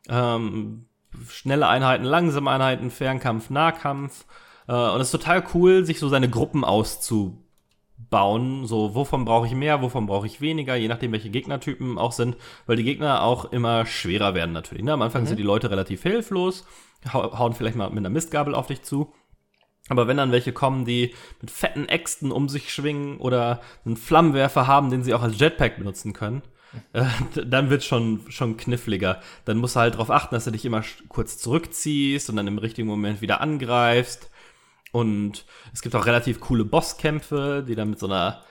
Ähm, 0.07 0.85
schnelle 1.27 1.67
Einheiten, 1.67 2.03
langsame 2.03 2.51
Einheiten, 2.51 2.91
Fernkampf, 2.91 3.49
Nahkampf. 3.49 4.25
Äh, 4.67 4.73
und 4.73 5.01
es 5.01 5.07
ist 5.07 5.19
total 5.19 5.43
cool, 5.53 5.85
sich 5.85 5.99
so 5.99 6.09
seine 6.09 6.29
Gruppen 6.29 6.63
auszubauen. 6.63 8.67
So, 8.67 8.93
wovon 8.93 9.25
brauche 9.25 9.47
ich 9.47 9.55
mehr, 9.55 9.81
wovon 9.81 10.05
brauche 10.05 10.27
ich 10.27 10.39
weniger, 10.39 10.75
je 10.75 10.87
nachdem, 10.87 11.11
welche 11.11 11.31
Gegnertypen 11.31 11.97
auch 11.97 12.11
sind, 12.11 12.37
weil 12.67 12.75
die 12.75 12.83
Gegner 12.83 13.23
auch 13.23 13.45
immer 13.45 13.87
schwerer 13.87 14.35
werden 14.35 14.51
natürlich. 14.51 14.83
Ne? 14.83 14.93
Am 14.93 15.01
Anfang 15.01 15.23
mhm. 15.23 15.27
sind 15.27 15.37
die 15.37 15.43
Leute 15.43 15.71
relativ 15.71 16.03
hilflos 16.03 16.63
hauen 17.11 17.53
vielleicht 17.53 17.75
mal 17.75 17.89
mit 17.89 17.99
einer 17.99 18.09
Mistgabel 18.09 18.55
auf 18.55 18.67
dich 18.67 18.83
zu. 18.83 19.13
Aber 19.89 20.07
wenn 20.07 20.17
dann 20.17 20.31
welche 20.31 20.53
kommen, 20.53 20.85
die 20.85 21.13
mit 21.41 21.51
fetten 21.51 21.89
Äxten 21.89 22.31
um 22.31 22.47
sich 22.47 22.73
schwingen 22.73 23.17
oder 23.17 23.61
einen 23.85 23.97
Flammenwerfer 23.97 24.65
haben, 24.65 24.89
den 24.89 25.03
sie 25.03 25.13
auch 25.13 25.21
als 25.21 25.39
Jetpack 25.39 25.77
benutzen 25.77 26.13
können, 26.13 26.41
äh, 26.93 27.05
dann 27.45 27.69
wird 27.69 27.83
schon 27.83 28.21
schon 28.29 28.57
kniffliger. 28.57 29.21
Dann 29.45 29.57
musst 29.57 29.75
du 29.75 29.81
halt 29.81 29.95
darauf 29.95 30.09
achten, 30.09 30.35
dass 30.35 30.45
du 30.45 30.51
dich 30.51 30.65
immer 30.65 30.83
kurz 31.09 31.37
zurückziehst 31.37 32.29
und 32.29 32.37
dann 32.37 32.47
im 32.47 32.57
richtigen 32.57 32.87
Moment 32.87 33.21
wieder 33.21 33.41
angreifst. 33.41 34.29
Und 34.91 35.45
es 35.73 35.81
gibt 35.81 35.95
auch 35.95 36.05
relativ 36.05 36.39
coole 36.39 36.65
Bosskämpfe, 36.65 37.65
die 37.67 37.75
dann 37.75 37.89
mit 37.89 37.99
so 37.99 38.05
einer 38.05 38.43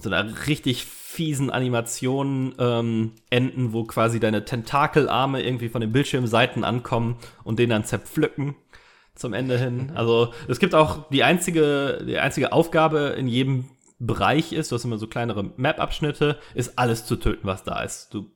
mit 0.00 0.04
so 0.04 0.10
einer 0.10 0.46
richtig 0.46 0.86
fiesen 0.86 1.50
Animation 1.50 2.54
ähm, 2.58 3.12
enden, 3.28 3.72
wo 3.74 3.84
quasi 3.84 4.18
deine 4.18 4.44
Tentakelarme 4.44 5.42
irgendwie 5.42 5.68
von 5.68 5.82
den 5.82 5.92
Bildschirmseiten 5.92 6.64
ankommen 6.64 7.16
und 7.44 7.58
den 7.58 7.68
dann 7.68 7.84
zerpflücken 7.84 8.54
zum 9.14 9.34
Ende 9.34 9.58
hin. 9.58 9.88
Mhm. 9.88 9.96
Also 9.96 10.32
es 10.48 10.58
gibt 10.58 10.74
auch 10.74 11.08
die 11.10 11.22
einzige, 11.22 12.02
die 12.06 12.18
einzige 12.18 12.52
Aufgabe 12.52 13.14
in 13.18 13.28
jedem 13.28 13.68
Bereich 13.98 14.54
ist, 14.54 14.72
du 14.72 14.76
hast 14.76 14.84
immer 14.84 14.96
so 14.96 15.06
kleinere 15.06 15.42
Map-Abschnitte, 15.56 16.38
ist 16.54 16.78
alles 16.78 17.04
zu 17.04 17.16
töten, 17.16 17.46
was 17.46 17.62
da 17.62 17.82
ist. 17.82 18.14
Du, 18.14 18.30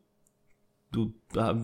du, 0.93 1.15
äh, 1.35 1.55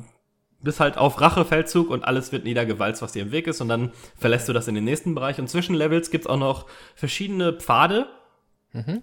bist 0.62 0.80
halt 0.80 0.96
auf 0.96 1.20
Rachefeldzug 1.20 1.90
und 1.90 2.04
alles 2.04 2.32
wird 2.32 2.44
niedergewalzt, 2.44 3.02
was 3.02 3.12
dir 3.12 3.22
im 3.22 3.32
Weg 3.32 3.46
ist 3.46 3.60
und 3.60 3.68
dann 3.68 3.92
verlässt 4.16 4.48
du 4.48 4.52
das 4.52 4.68
in 4.68 4.74
den 4.74 4.84
nächsten 4.84 5.14
Bereich. 5.14 5.38
Und 5.38 5.48
zwischen 5.48 5.74
Levels 5.74 6.10
gibt's 6.10 6.26
auch 6.26 6.38
noch 6.38 6.66
verschiedene 6.94 7.52
Pfade, 7.52 8.06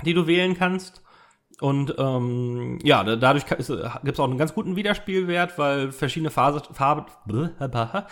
die 0.05 0.13
du 0.13 0.27
wählen 0.27 0.57
kannst. 0.57 1.01
Und 1.59 1.95
ähm, 1.97 2.77
ja, 2.83 3.03
da- 3.03 3.15
dadurch 3.15 3.47
gibt 3.47 3.61
es 3.61 4.19
auch 4.19 4.23
einen 4.27 4.37
ganz 4.37 4.53
guten 4.53 4.75
Wiederspielwert, 4.75 5.57
weil 5.57 5.91
verschiedene 5.91 6.29
Phase, 6.29 6.61
Farbe, 6.71 7.07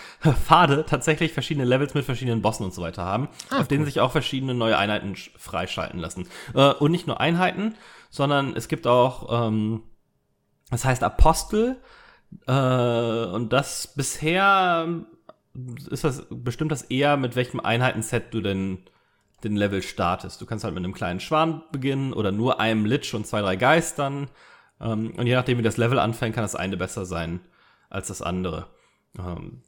Pfade 0.44 0.84
tatsächlich 0.88 1.32
verschiedene 1.32 1.66
Levels 1.66 1.94
mit 1.94 2.06
verschiedenen 2.06 2.42
Bossen 2.42 2.66
und 2.66 2.74
so 2.74 2.82
weiter 2.82 3.04
haben, 3.06 3.28
auf 3.52 3.68
denen 3.68 3.86
sich 3.86 4.00
auch 4.00 4.12
verschiedene 4.12 4.56
neue 4.56 4.78
Einheiten 4.80 5.14
sch- 5.14 5.30
freischalten 5.38 6.00
lassen. 6.00 6.28
Äh, 6.56 6.74
und 6.74 6.92
nicht 6.92 7.06
nur 7.06 7.20
Einheiten, 7.22 7.76
sondern 8.10 8.56
es 8.56 8.68
gibt 8.68 8.88
auch, 8.88 9.48
ähm, 9.48 9.84
das 10.72 10.84
heißt 10.84 11.04
Apostel, 11.04 11.78
äh, 12.48 13.26
und 13.28 13.54
das 13.54 13.94
bisher 13.96 14.88
ist 15.92 16.04
das, 16.04 16.26
bestimmt 16.32 16.72
das 16.72 16.82
eher, 16.82 17.16
mit 17.16 17.36
welchem 17.36 17.60
Einheitenset 17.60 18.34
du 18.34 18.42
denn 18.42 18.80
den 19.46 19.56
Level 19.56 19.82
startest. 19.82 20.42
Du 20.42 20.46
kannst 20.46 20.64
halt 20.64 20.74
mit 20.74 20.84
einem 20.84 20.94
kleinen 20.94 21.20
Schwan 21.20 21.64
beginnen 21.72 22.14
oder 22.14 22.32
nur 22.32 22.60
einem 22.60 22.86
Lich 22.86 23.14
und 23.14 23.26
zwei, 23.26 23.42
drei 23.42 23.56
Geistern. 23.56 24.30
Ähm, 24.82 25.14
und 25.16 25.28
je 25.28 25.36
nachdem, 25.36 25.58
wie 25.58 25.64
das 25.64 25.78
Level 25.78 26.00
anfängt, 26.00 26.36
kann 26.36 26.44
das 26.44 26.56
eine 26.56 26.78
besser 26.78 27.06
sein 27.06 27.40
als 27.90 28.08
das 28.08 28.22
andere. 28.22 28.68
Ähm, 29.18 29.62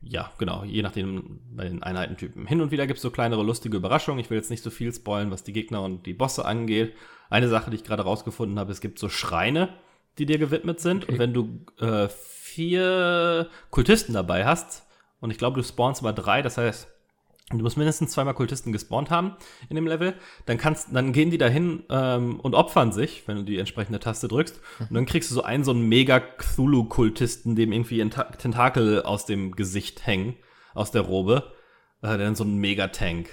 ja, 0.00 0.30
genau, 0.38 0.62
je 0.64 0.82
nachdem 0.82 1.40
bei 1.50 1.64
den 1.64 1.82
Einheitentypen. 1.82 2.46
Hin 2.46 2.60
und 2.60 2.70
wieder 2.70 2.86
gibt 2.86 2.98
es 2.98 3.02
so 3.02 3.10
kleinere 3.10 3.42
lustige 3.42 3.76
Überraschungen. 3.76 4.20
Ich 4.20 4.30
will 4.30 4.38
jetzt 4.38 4.50
nicht 4.50 4.62
so 4.62 4.70
viel 4.70 4.92
spoilen, 4.94 5.30
was 5.30 5.42
die 5.42 5.52
Gegner 5.52 5.82
und 5.82 6.06
die 6.06 6.14
Bosse 6.14 6.44
angeht. 6.44 6.94
Eine 7.28 7.48
Sache, 7.48 7.70
die 7.70 7.76
ich 7.76 7.84
gerade 7.84 8.04
rausgefunden 8.04 8.58
habe, 8.58 8.70
es 8.70 8.80
gibt 8.80 9.00
so 9.00 9.08
Schreine, 9.08 9.70
die 10.18 10.26
dir 10.26 10.38
gewidmet 10.38 10.80
sind. 10.80 11.08
Und 11.08 11.18
wenn 11.18 11.34
du 11.34 11.66
äh, 11.80 12.08
vier 12.08 13.48
Kultisten 13.70 14.14
dabei 14.14 14.46
hast, 14.46 14.86
und 15.20 15.30
ich 15.30 15.38
glaube, 15.38 15.60
du 15.60 15.66
spawnst 15.66 16.02
mal 16.02 16.12
drei, 16.12 16.40
das 16.40 16.56
heißt, 16.56 16.88
du 17.50 17.58
musst 17.58 17.76
mindestens 17.76 18.10
zweimal 18.10 18.34
Kultisten 18.34 18.72
gespawnt 18.72 19.10
haben 19.10 19.36
in 19.68 19.76
dem 19.76 19.86
Level, 19.86 20.14
dann 20.46 20.58
kannst, 20.58 20.88
dann 20.92 21.12
gehen 21.12 21.30
die 21.30 21.38
dahin 21.38 21.84
ähm, 21.90 22.40
und 22.40 22.54
opfern 22.54 22.92
sich, 22.92 23.22
wenn 23.26 23.36
du 23.36 23.44
die 23.44 23.58
entsprechende 23.58 24.00
Taste 24.00 24.26
drückst. 24.28 24.60
Und 24.80 24.94
dann 24.94 25.06
kriegst 25.06 25.30
du 25.30 25.34
so 25.34 25.42
einen 25.42 25.62
so 25.62 25.70
einen 25.70 25.88
mega 25.88 26.18
Cthulhu-Kultisten, 26.18 27.54
dem 27.54 27.72
irgendwie 27.72 28.00
ein 28.00 28.10
Ta- 28.10 28.24
Tentakel 28.24 29.02
aus 29.02 29.26
dem 29.26 29.52
Gesicht 29.52 30.06
hängen, 30.06 30.36
aus 30.74 30.90
der 30.90 31.02
Robe, 31.02 31.52
äh, 32.02 32.08
der 32.08 32.18
dann 32.18 32.34
so 32.34 32.44
ein 32.44 32.56
Mega-Tank 32.56 33.28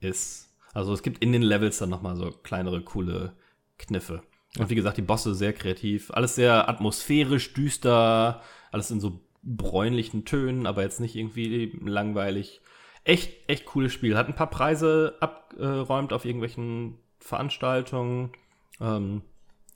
ist. 0.00 0.54
Also 0.72 0.92
es 0.92 1.02
gibt 1.02 1.22
in 1.22 1.32
den 1.32 1.42
Levels 1.42 1.78
dann 1.78 1.88
nochmal 1.90 2.16
so 2.16 2.30
kleinere, 2.30 2.82
coole 2.82 3.32
Kniffe. 3.78 4.22
Und 4.58 4.70
wie 4.70 4.74
gesagt, 4.74 4.98
die 4.98 5.02
Bosse 5.02 5.34
sehr 5.34 5.52
kreativ, 5.52 6.10
alles 6.12 6.34
sehr 6.34 6.68
atmosphärisch, 6.68 7.52
düster, 7.54 8.42
alles 8.70 8.90
in 8.90 9.00
so 9.00 9.20
bräunlichen 9.42 10.24
Tönen, 10.24 10.66
aber 10.66 10.82
jetzt 10.82 11.00
nicht 11.00 11.16
irgendwie 11.16 11.76
langweilig. 11.84 12.60
Echt, 13.06 13.48
echt 13.48 13.66
cooles 13.66 13.92
Spiel. 13.92 14.16
Hat 14.16 14.26
ein 14.26 14.34
paar 14.34 14.50
Preise 14.50 15.14
abgeräumt 15.20 16.12
auf 16.12 16.24
irgendwelchen 16.24 16.98
Veranstaltungen. 17.20 18.32
Ähm, 18.80 19.22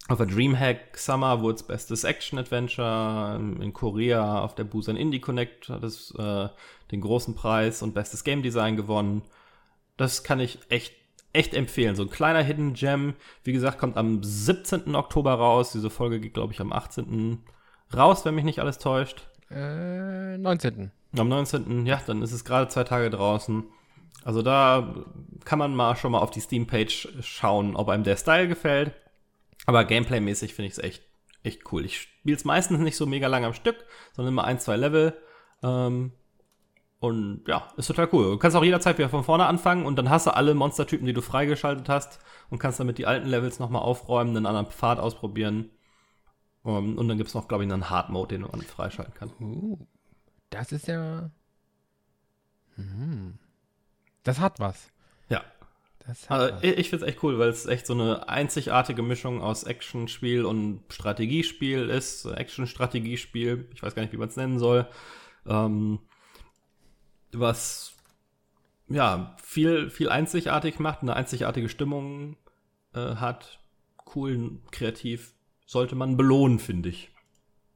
auf 0.09 0.19
der 0.19 0.27
Dreamhack 0.27 0.99
Summer 0.99 1.40
wurde 1.40 1.55
es 1.55 1.62
bestes 1.62 2.03
Action-Adventure. 2.03 3.37
In 3.61 3.73
Korea 3.73 4.40
auf 4.40 4.57
der 4.57 4.64
Busan 4.64 4.97
Indie 4.97 5.21
Connect 5.21 5.69
hat 5.69 5.85
es 5.85 6.12
äh, 6.19 6.49
den 6.90 7.01
großen 7.01 7.37
Preis 7.37 7.85
und 7.85 7.95
bestes 7.95 8.25
Game 8.25 8.43
Design 8.43 8.75
gewonnen. 8.75 9.23
Das 9.97 10.25
kann 10.25 10.40
ich 10.40 10.59
echt, 10.69 10.93
echt 11.33 11.55
empfehlen. 11.55 11.95
So 11.95 12.03
ein 12.03 12.11
kleiner 12.11 12.43
Hidden 12.43 12.75
Gem. 12.75 13.14
Wie 13.45 13.53
gesagt, 13.53 13.79
kommt 13.79 13.97
am 13.97 14.25
17. 14.25 14.97
Oktober 14.97 15.35
raus. 15.35 15.71
Diese 15.71 15.88
Folge 15.88 16.19
geht, 16.19 16.35
glaube 16.35 16.53
ich, 16.53 16.61
am 16.61 16.73
18. 16.73 17.45
raus, 17.95 18.25
wenn 18.25 18.35
mich 18.35 18.45
nicht 18.45 18.59
alles 18.59 18.79
täuscht. 18.79 19.29
Äh, 19.53 20.37
19. 20.37 20.90
Am 21.16 21.29
19. 21.29 21.87
Ja, 21.87 22.01
dann 22.07 22.23
ist 22.23 22.33
es 22.33 22.44
gerade 22.44 22.68
zwei 22.68 22.85
Tage 22.85 23.11
draußen. 23.11 23.64
Also 24.25 24.42
da 24.42 24.94
kann 25.44 25.59
man 25.59 25.75
mal 25.75 25.96
schon 25.96 26.12
mal 26.12 26.20
auf 26.20 26.31
die 26.31 26.40
Steam-Page 26.40 27.09
schauen, 27.23 27.75
ob 27.75 27.88
einem 27.88 28.05
der 28.05 28.16
Style 28.16 28.49
gefällt. 28.49 28.94
Aber 29.66 29.85
Gameplay-mäßig 29.85 30.55
finde 30.55 30.68
ich 30.68 30.75
es 30.75 30.79
echt, 30.79 31.03
echt 31.42 31.73
cool. 31.73 31.85
Ich 31.85 32.01
spiele 32.01 32.37
es 32.37 32.44
meistens 32.44 32.79
nicht 32.81 32.96
so 32.96 33.07
mega 33.07 33.29
lang 33.29 33.44
am 33.44 33.55
Stück, 33.55 33.77
sondern 34.14 34.35
immer 34.35 34.44
ein, 34.44 34.59
zwei 34.59 34.77
Level. 34.77 35.16
Ähm, 35.62 36.12
und 37.01 37.44
ja, 37.49 37.66
ist 37.79 37.87
total 37.87 38.09
cool. 38.12 38.33
Du 38.33 38.38
kannst 38.38 38.57
auch 38.57 38.64
jederzeit 38.64 38.99
wieder 38.99 39.09
von 39.09 39.25
vorne 39.25 39.46
anfangen 39.46 39.87
und 39.87 39.96
dann 39.96 40.11
hast 40.11 40.27
du 40.27 40.35
alle 40.35 40.55
Monstertypen, 40.55 41.07
die 41.07 41.14
du 41.14 41.23
freigeschaltet 41.23 41.88
hast 41.88 42.20
und 42.51 42.59
kannst 42.59 42.79
damit 42.79 42.99
die 42.99 43.07
alten 43.07 43.27
Levels 43.27 43.59
nochmal 43.59 43.83
aufräumen, 43.83 44.37
einen 44.37 44.46
anderen 44.46 44.66
Pfad 44.66 44.99
ausprobieren. 44.99 45.70
Um, 46.62 46.99
und 46.99 47.09
dann 47.09 47.16
gibt 47.16 47.29
es 47.29 47.35
noch, 47.35 47.49
glaube 47.49 47.64
ich, 47.64 47.73
einen 47.73 47.88
Hard 47.88 48.11
Mode, 48.11 48.35
den 48.35 48.42
du 48.42 48.49
dann 48.49 48.61
freischalten 48.61 49.14
kannst. 49.14 49.35
Uh, 49.40 49.79
das 50.50 50.72
ist 50.72 50.88
ja. 50.88 51.30
Hm. 52.76 53.38
Das 54.22 54.38
hat 54.38 54.60
was. 54.60 54.90
Ja. 55.28 55.44
Das 56.06 56.28
hat 56.28 56.40
Also, 56.40 56.54
was. 56.54 56.62
ich 56.64 56.78
ich 56.78 56.90
finde 56.90 57.04
es 57.04 57.10
echt 57.12 57.22
cool, 57.22 57.38
weil 57.38 57.48
es 57.48 57.66
echt 57.66 57.86
so 57.86 57.94
eine 57.94 58.28
einzigartige 58.28 59.02
Mischung 59.02 59.40
aus 59.40 59.64
Action-Spiel 59.64 60.44
und 60.44 60.82
Strategiespiel 60.90 61.88
ist. 61.88 62.26
Action-Strategiespiel, 62.26 63.68
ich 63.72 63.82
weiß 63.82 63.94
gar 63.94 64.02
nicht, 64.02 64.12
wie 64.12 64.18
man 64.18 64.28
es 64.28 64.36
nennen 64.36 64.58
soll. 64.58 64.88
Ähm, 65.46 66.00
was 67.32 67.94
ja 68.88 69.36
viel, 69.42 69.88
viel 69.90 70.08
einzigartig 70.08 70.78
macht, 70.78 71.02
eine 71.02 71.14
einzigartige 71.14 71.68
Stimmung 71.68 72.36
äh, 72.94 73.16
hat. 73.16 73.60
Cool, 74.14 74.58
kreativ. 74.72 75.34
Sollte 75.66 75.94
man 75.94 76.16
belohnen, 76.16 76.58
finde 76.58 76.88
ich. 76.88 77.12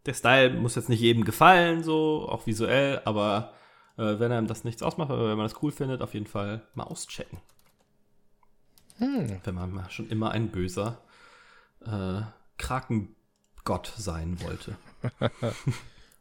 Der 0.07 0.15
Style 0.15 0.51
muss 0.55 0.75
jetzt 0.75 0.89
nicht 0.89 1.01
jedem 1.01 1.25
gefallen, 1.25 1.83
so, 1.83 2.29
auch 2.29 2.47
visuell, 2.47 3.01
aber 3.05 3.55
äh, 3.97 4.19
wenn 4.19 4.33
einem 4.33 4.47
das 4.47 4.65
nichts 4.65 4.83
ausmacht, 4.83 5.11
aber 5.11 5.29
wenn 5.29 5.37
man 5.37 5.47
das 5.47 5.63
cool 5.63 5.73
findet, 5.73 6.03
auf 6.03 6.15
jeden 6.15 6.27
Fall 6.27 6.63
mal 6.75 6.85
auschecken. 6.85 7.39
Hm. 8.99 9.41
Wenn 9.43 9.55
man 9.55 9.73
mal 9.73 9.91
schon 9.91 10.09
immer 10.09 10.31
ein 10.31 10.49
böser 10.49 11.01
äh, 11.85 12.21
Krakengott 12.59 13.93
sein 13.97 14.39
wollte. 14.43 14.77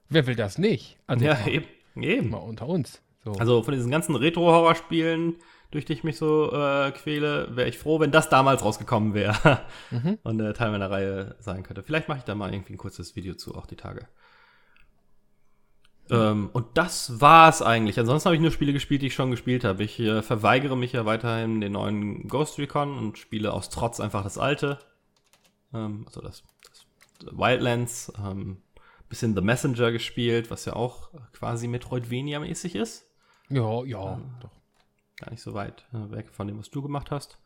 Wer 0.10 0.28
will 0.28 0.36
das 0.36 0.58
nicht? 0.58 0.98
Also 1.08 1.26
Ja, 1.26 1.34
mal, 1.36 1.50
eben. 1.50 1.66
eben. 1.96 2.30
mal 2.30 2.38
unter 2.38 2.68
uns. 2.68 3.02
So. 3.24 3.34
Also 3.34 3.64
von 3.64 3.74
diesen 3.74 3.92
ganzen 3.92 4.16
Retro-Horror-Spielen, 4.16 5.36
durch 5.74 5.86
die 5.86 5.94
ich 5.94 6.04
mich 6.04 6.18
so 6.18 6.52
äh, 6.52 6.92
quäle, 6.92 7.56
wäre 7.56 7.68
ich 7.68 7.78
froh, 7.78 8.00
wenn 8.00 8.12
das 8.12 8.30
damals 8.30 8.64
rausgekommen 8.64 9.14
wäre 9.14 9.62
Mhm. 9.92 10.20
und 10.24 10.40
äh, 10.40 10.54
Teil 10.54 10.72
meiner 10.72 10.90
Reihe 10.90 11.36
sein 11.40 11.64
könnte. 11.64 11.84
Vielleicht 11.84 12.08
mache 12.08 12.20
ich 12.20 12.24
da 12.24 12.36
mal 12.36 12.54
irgendwie 12.54 12.74
ein 12.74 12.78
kurzes 12.78 13.16
Video 13.16 13.36
zu, 13.36 13.56
auch 13.56 13.66
die 13.66 13.76
Tage. 13.76 14.08
Ähm, 16.10 16.50
und 16.54 16.78
das 16.78 17.22
war's 17.22 17.62
eigentlich. 17.62 18.00
Ansonsten 18.00 18.28
habe 18.28 18.36
ich 18.36 18.42
nur 18.42 18.52
Spiele 18.52 18.74
gespielt, 18.74 19.02
die 19.02 19.08
ich 19.08 19.16
schon 19.16 19.32
gespielt 19.32 19.64
habe. 19.64 19.84
Ich 19.84 20.00
äh, 20.00 20.22
verweigere 20.22 20.78
mich 20.78 20.94
ja 20.94 21.06
weiterhin 21.06 21.62
den 21.62 21.72
neuen 21.74 22.28
Ghost 22.28 22.60
Recon 22.60 22.98
und 22.98 23.18
spiele 23.18 23.54
aus 23.54 23.70
Trotz 23.70 24.00
einfach 24.00 24.24
das 24.24 24.38
alte. 24.38 24.80
Ähm, 25.74 26.04
also 26.06 26.22
das, 26.22 26.44
das 27.20 27.38
Wildlands. 27.38 28.12
Ähm, 28.24 28.58
bisschen 29.10 29.36
The 29.36 29.42
Messenger 29.42 29.92
gespielt, 29.92 30.50
was 30.50 30.66
ja 30.66 30.74
auch 30.74 31.12
quasi 31.34 31.68
Metroidvania-mäßig 31.68 32.76
ist 32.76 33.06
ja, 33.50 33.84
ja, 33.84 34.20
doch. 34.42 34.52
Gar 35.24 35.32
nicht 35.32 35.42
so 35.42 35.54
weit 35.54 35.86
äh, 35.94 36.12
weg 36.12 36.30
von 36.32 36.48
dem, 36.48 36.60
was 36.60 36.70
du 36.70 36.82
gemacht 36.82 37.12
hast. 37.12 37.38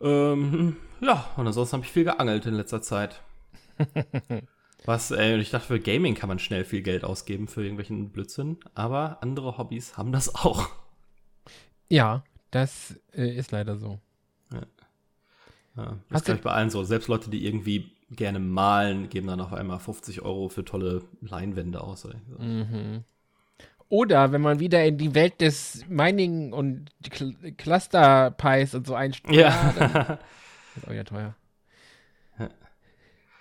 Ähm, 0.00 0.76
ja, 1.00 1.28
und 1.36 1.46
ansonsten 1.46 1.76
habe 1.76 1.86
ich 1.86 1.92
viel 1.92 2.04
geangelt 2.04 2.46
in 2.46 2.54
letzter 2.54 2.82
Zeit. 2.82 3.22
Was, 4.84 5.12
ey, 5.12 5.34
und 5.34 5.40
ich 5.40 5.50
dachte, 5.50 5.68
für 5.68 5.78
Gaming 5.78 6.16
kann 6.16 6.28
man 6.28 6.40
schnell 6.40 6.64
viel 6.64 6.82
Geld 6.82 7.04
ausgeben 7.04 7.46
für 7.46 7.62
irgendwelchen 7.62 8.10
Blödsinn, 8.10 8.58
aber 8.74 9.18
andere 9.22 9.56
Hobbys 9.56 9.96
haben 9.96 10.10
das 10.10 10.34
auch. 10.34 10.68
Ja, 11.88 12.24
das 12.50 13.00
äh, 13.14 13.32
ist 13.32 13.52
leider 13.52 13.76
so. 13.76 14.00
Ja, 15.76 15.96
das 16.10 16.22
Hast 16.22 16.28
ist, 16.28 16.34
ich, 16.36 16.42
bei 16.42 16.50
allen 16.50 16.70
so. 16.70 16.82
Selbst 16.82 17.08
Leute, 17.08 17.30
die 17.30 17.46
irgendwie 17.46 17.92
gerne 18.10 18.40
malen, 18.40 19.08
geben 19.08 19.28
dann 19.28 19.40
auf 19.40 19.52
einmal 19.52 19.78
50 19.78 20.22
Euro 20.22 20.48
für 20.48 20.64
tolle 20.64 21.02
Leinwände 21.20 21.80
aus. 21.80 22.04
Oder 22.04 22.20
so. 22.28 22.42
Mhm. 22.42 23.04
Oder 23.92 24.32
wenn 24.32 24.40
man 24.40 24.58
wieder 24.58 24.82
in 24.86 24.96
die 24.96 25.14
Welt 25.14 25.42
des 25.42 25.84
Mining 25.86 26.54
und 26.54 26.88
Cl 27.12 27.34
Cluster 27.58 28.30
Pies 28.30 28.74
und 28.74 28.86
so 28.86 28.94
einsteigt. 28.94 29.36
Ja. 29.36 30.18
ist 30.76 30.88
auch 30.88 30.94
ja 30.94 31.04
teuer. 31.04 31.34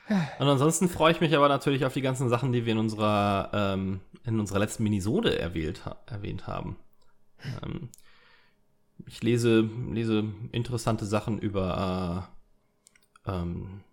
Und 0.10 0.48
ansonsten 0.50 0.90
freue 0.90 1.14
ich 1.14 1.22
mich 1.22 1.34
aber 1.38 1.48
natürlich 1.48 1.86
auf 1.86 1.94
die 1.94 2.02
ganzen 2.02 2.28
Sachen, 2.28 2.52
die 2.52 2.66
wir 2.66 2.74
in 2.74 2.80
unserer, 2.80 3.50
ähm, 3.54 4.02
in 4.26 4.42
unserer 4.42 4.60
letzten 4.60 4.84
Minisode 4.84 5.40
erwählt, 5.40 5.86
ha 5.86 5.96
erwähnt 6.06 6.48
haben. 6.48 6.76
Ähm, 7.64 7.88
ich 9.06 9.24
lese, 9.24 9.70
lese 9.90 10.26
interessante 10.52 11.06
Sachen 11.06 11.40
über 11.40 12.28
äh, 13.26 13.32
ähm, 13.32 13.86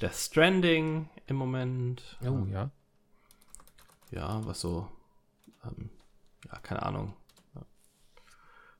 Death 0.00 0.14
Stranding 0.14 1.10
im 1.26 1.36
Moment. 1.36 2.16
Oh 2.26 2.46
ja. 2.50 2.70
Ja, 4.10 4.40
was 4.46 4.62
so, 4.62 4.88
ähm, 5.66 5.90
ja, 6.46 6.58
keine 6.60 6.82
Ahnung, 6.82 7.14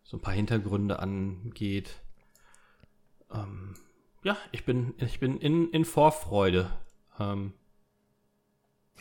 so 0.02 0.16
ein 0.16 0.20
paar 0.20 0.34
Hintergründe 0.34 1.00
angeht. 1.00 2.00
Ähm, 3.32 3.74
ja, 4.22 4.36
ich 4.52 4.64
bin, 4.64 4.94
ich 4.98 5.18
bin 5.18 5.36
in, 5.38 5.68
in 5.70 5.84
Vorfreude. 5.84 6.70
Ähm, 7.18 7.54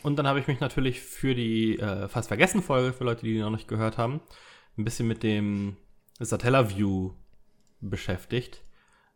Und 0.02 0.16
dann 0.16 0.26
habe 0.26 0.40
ich 0.40 0.46
mich 0.46 0.60
natürlich 0.60 1.00
für 1.00 1.34
die 1.34 1.78
äh, 1.78 2.08
fast 2.08 2.28
vergessen 2.28 2.62
Folge, 2.62 2.92
für 2.92 3.04
Leute, 3.04 3.24
die 3.24 3.34
die 3.34 3.40
noch 3.40 3.50
nicht 3.50 3.68
gehört 3.68 3.98
haben, 3.98 4.20
ein 4.76 4.84
bisschen 4.84 5.08
mit 5.08 5.22
dem 5.22 5.76
Satellaview 6.18 7.12
beschäftigt. 7.80 8.62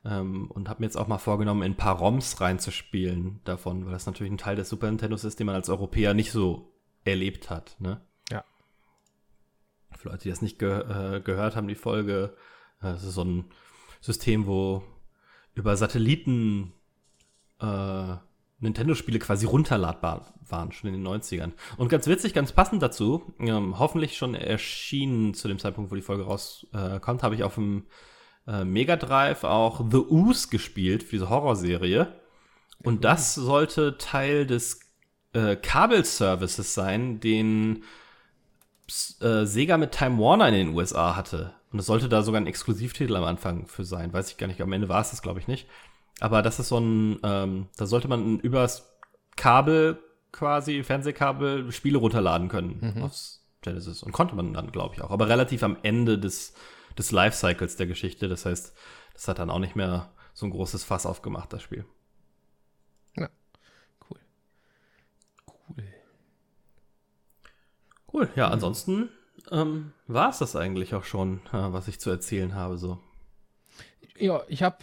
Ähm, 0.05 0.51
und 0.51 0.69
habe 0.69 0.81
mir 0.81 0.87
jetzt 0.87 0.97
auch 0.97 1.09
mal 1.09 1.19
vorgenommen, 1.19 1.63
in 1.63 1.73
ein 1.73 1.77
paar 1.77 1.99
ROMs 1.99 2.41
reinzuspielen 2.41 3.41
davon, 3.45 3.85
weil 3.85 3.93
das 3.93 4.07
natürlich 4.07 4.33
ein 4.33 4.39
Teil 4.39 4.57
des 4.57 4.69
Super 4.69 4.87
Nintendos 4.89 5.25
ist, 5.25 5.39
den 5.39 5.47
man 5.47 5.57
als 5.57 5.69
Europäer 5.69 6.15
nicht 6.15 6.33
so 6.33 6.73
erlebt 7.05 7.51
hat. 7.51 7.77
Ne? 7.81 8.01
Für 9.97 10.09
Leute, 10.09 10.25
die 10.25 10.31
das 10.31 10.43
nicht 10.43 10.59
ge 10.59 10.81
äh, 10.81 11.21
gehört 11.21 11.57
haben, 11.57 11.69
die 11.69 11.75
Folge, 11.75 12.35
äh, 12.81 12.93
das 12.93 13.05
ist 13.05 13.15
so 13.15 13.25
ein 13.25 13.45
System, 14.01 14.47
wo 14.47 14.83
über 15.55 15.77
Satelliten 15.77 16.73
äh, 17.61 18.17
Nintendo-Spiele 18.61 19.19
quasi 19.19 19.47
runterladbar 19.47 20.35
waren, 20.49 20.73
schon 20.73 20.93
in 20.93 21.03
den 21.03 21.07
90ern. 21.07 21.53
Und 21.77 21.89
ganz 21.89 22.07
witzig, 22.07 22.35
ganz 22.35 22.53
passend 22.53 22.83
dazu, 22.83 23.35
ähm, 23.39 23.79
hoffentlich 23.79 24.17
schon 24.17 24.35
erschienen 24.35 25.35
zu 25.35 25.49
dem 25.49 25.59
Zeitpunkt, 25.59 25.91
wo 25.91 25.95
die 25.95 26.03
Folge 26.03 26.25
rauskommt, 26.25 27.21
äh, 27.21 27.23
habe 27.23 27.35
ich 27.35 27.43
auf 27.43 27.55
dem 27.55 27.87
äh, 28.47 28.65
Mega 28.65 28.97
Drive 28.97 29.45
auch 29.45 29.81
The 29.91 29.99
Ooze 29.99 30.49
gespielt 30.49 31.03
für 31.03 31.13
diese 31.13 31.31
Horrorserie. 31.31 32.21
Und 32.83 33.05
das 33.05 33.35
sollte 33.35 33.99
Teil 33.99 34.47
des 34.47 34.81
äh, 35.33 35.57
Kabelservices 35.57 36.75
sein, 36.75 37.21
den 37.21 37.85
äh, 39.21 39.47
Sega 39.47 39.77
mit 39.77 39.93
Time 39.93 40.19
Warner 40.19 40.49
in 40.49 40.55
den 40.55 40.75
USA 40.75 41.17
hatte. 41.17 41.55
Und 41.73 41.79
es 41.79 41.87
sollte 41.87 42.09
da 42.09 42.23
sogar 42.23 42.41
ein 42.41 42.47
Exklusivtitel 42.47 43.15
am 43.17 43.25
Anfang 43.25 43.67
für 43.67 43.85
sein. 43.85 44.13
Weiß 44.13 44.31
ich 44.31 44.37
gar 44.37 44.47
nicht. 44.47 44.61
Am 44.61 44.73
Ende 44.73 44.89
war 44.89 45.01
es 45.01 45.11
das, 45.11 45.23
glaube 45.23 45.39
ich, 45.39 45.47
nicht. 45.47 45.69
Aber 46.21 46.43
das 46.43 46.59
ist 46.59 46.69
so 46.69 46.79
ein, 46.79 47.19
ähm, 47.23 47.69
da 47.77 47.87
sollte 47.87 48.09
man 48.09 48.41
übers 48.41 48.93
Kabel 49.37 49.99
quasi, 50.33 50.83
Fernsehkabel, 50.83 51.73
Spiele 51.73 51.99
runterladen 51.99 52.49
können 52.49 52.95
mhm. 52.97 53.03
aufs 53.03 53.45
Genesis. 53.63 54.03
Und 54.03 54.13
konnte 54.13 54.35
man 54.35 54.53
dann, 54.53 54.73
glaube 54.73 54.95
ich, 54.95 55.03
auch. 55.03 55.11
Aber 55.11 55.29
relativ 55.29 55.63
am 55.63 55.77
Ende 55.83 56.19
des, 56.19 56.55
des 56.99 57.13
Lifecycles 57.13 57.77
der 57.77 57.87
Geschichte. 57.87 58.29
Das 58.29 58.45
heißt, 58.47 58.75
das 59.15 59.29
hat 59.29 59.39
dann 59.39 59.51
auch 59.51 59.59
nicht 59.59 59.77
mehr 59.77 60.11
so 60.35 60.47
ein 60.47 60.51
großes 60.51 60.85
Fass 60.85 61.07
aufgemacht, 61.07 61.53
das 61.53 61.63
Spiel. 61.63 61.85
Ja, 63.17 63.29
cool. 64.11 64.19
Cool. 65.47 65.85
Cool, 68.13 68.29
ja, 68.37 68.49
ansonsten 68.49 69.09
ähm, 69.51 69.93
war 70.07 70.31
es 70.31 70.39
das 70.39 70.57
eigentlich 70.57 70.95
auch 70.95 71.05
schon, 71.05 71.39
äh, 71.53 71.73
was 71.73 71.89
ich 71.89 72.01
zu 72.01 72.11
erzählen 72.11 72.55
habe, 72.55 72.79
so. 72.79 72.99
Ja, 74.19 74.43
ich 74.49 74.63
habe 74.63 74.79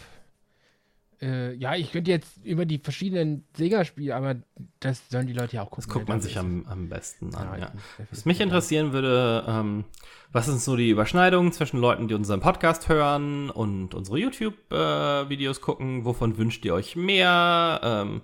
äh, 1.20 1.54
ja, 1.54 1.74
ich 1.74 1.90
könnte 1.90 2.10
jetzt 2.10 2.44
über 2.44 2.64
die 2.64 2.78
verschiedenen 2.78 3.44
Sega-Spiele, 3.56 4.14
aber 4.14 4.36
das 4.78 5.08
sollen 5.08 5.26
die 5.26 5.32
Leute 5.32 5.56
ja 5.56 5.62
auch 5.62 5.70
gucken. 5.70 5.84
Das 5.84 5.92
guckt 5.92 6.08
man 6.08 6.20
sich 6.20 6.38
am, 6.38 6.64
am 6.66 6.88
besten 6.88 7.34
an, 7.34 7.58
ja. 7.58 7.66
ja. 7.66 7.72
Was 8.10 8.24
mich 8.24 8.40
interessieren 8.40 8.92
würde, 8.92 9.44
ähm, 9.48 9.84
was 10.30 10.46
sind 10.46 10.60
so 10.60 10.76
die 10.76 10.90
Überschneidungen 10.90 11.52
zwischen 11.52 11.80
Leuten, 11.80 12.06
die 12.06 12.14
unseren 12.14 12.40
Podcast 12.40 12.88
hören 12.88 13.50
und 13.50 13.94
unsere 13.94 14.18
YouTube-Videos 14.18 15.58
äh, 15.58 15.60
gucken? 15.60 16.04
Wovon 16.04 16.38
wünscht 16.38 16.64
ihr 16.64 16.74
euch 16.74 16.94
mehr? 16.94 17.80
Ähm, 17.82 18.20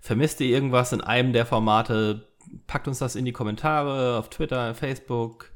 vermisst 0.00 0.40
ihr 0.40 0.48
irgendwas 0.48 0.92
in 0.92 1.02
einem 1.02 1.34
der 1.34 1.44
Formate? 1.44 2.27
Packt 2.66 2.88
uns 2.88 2.98
das 2.98 3.16
in 3.16 3.24
die 3.24 3.32
Kommentare 3.32 4.18
auf 4.18 4.30
Twitter, 4.30 4.74
Facebook, 4.74 5.50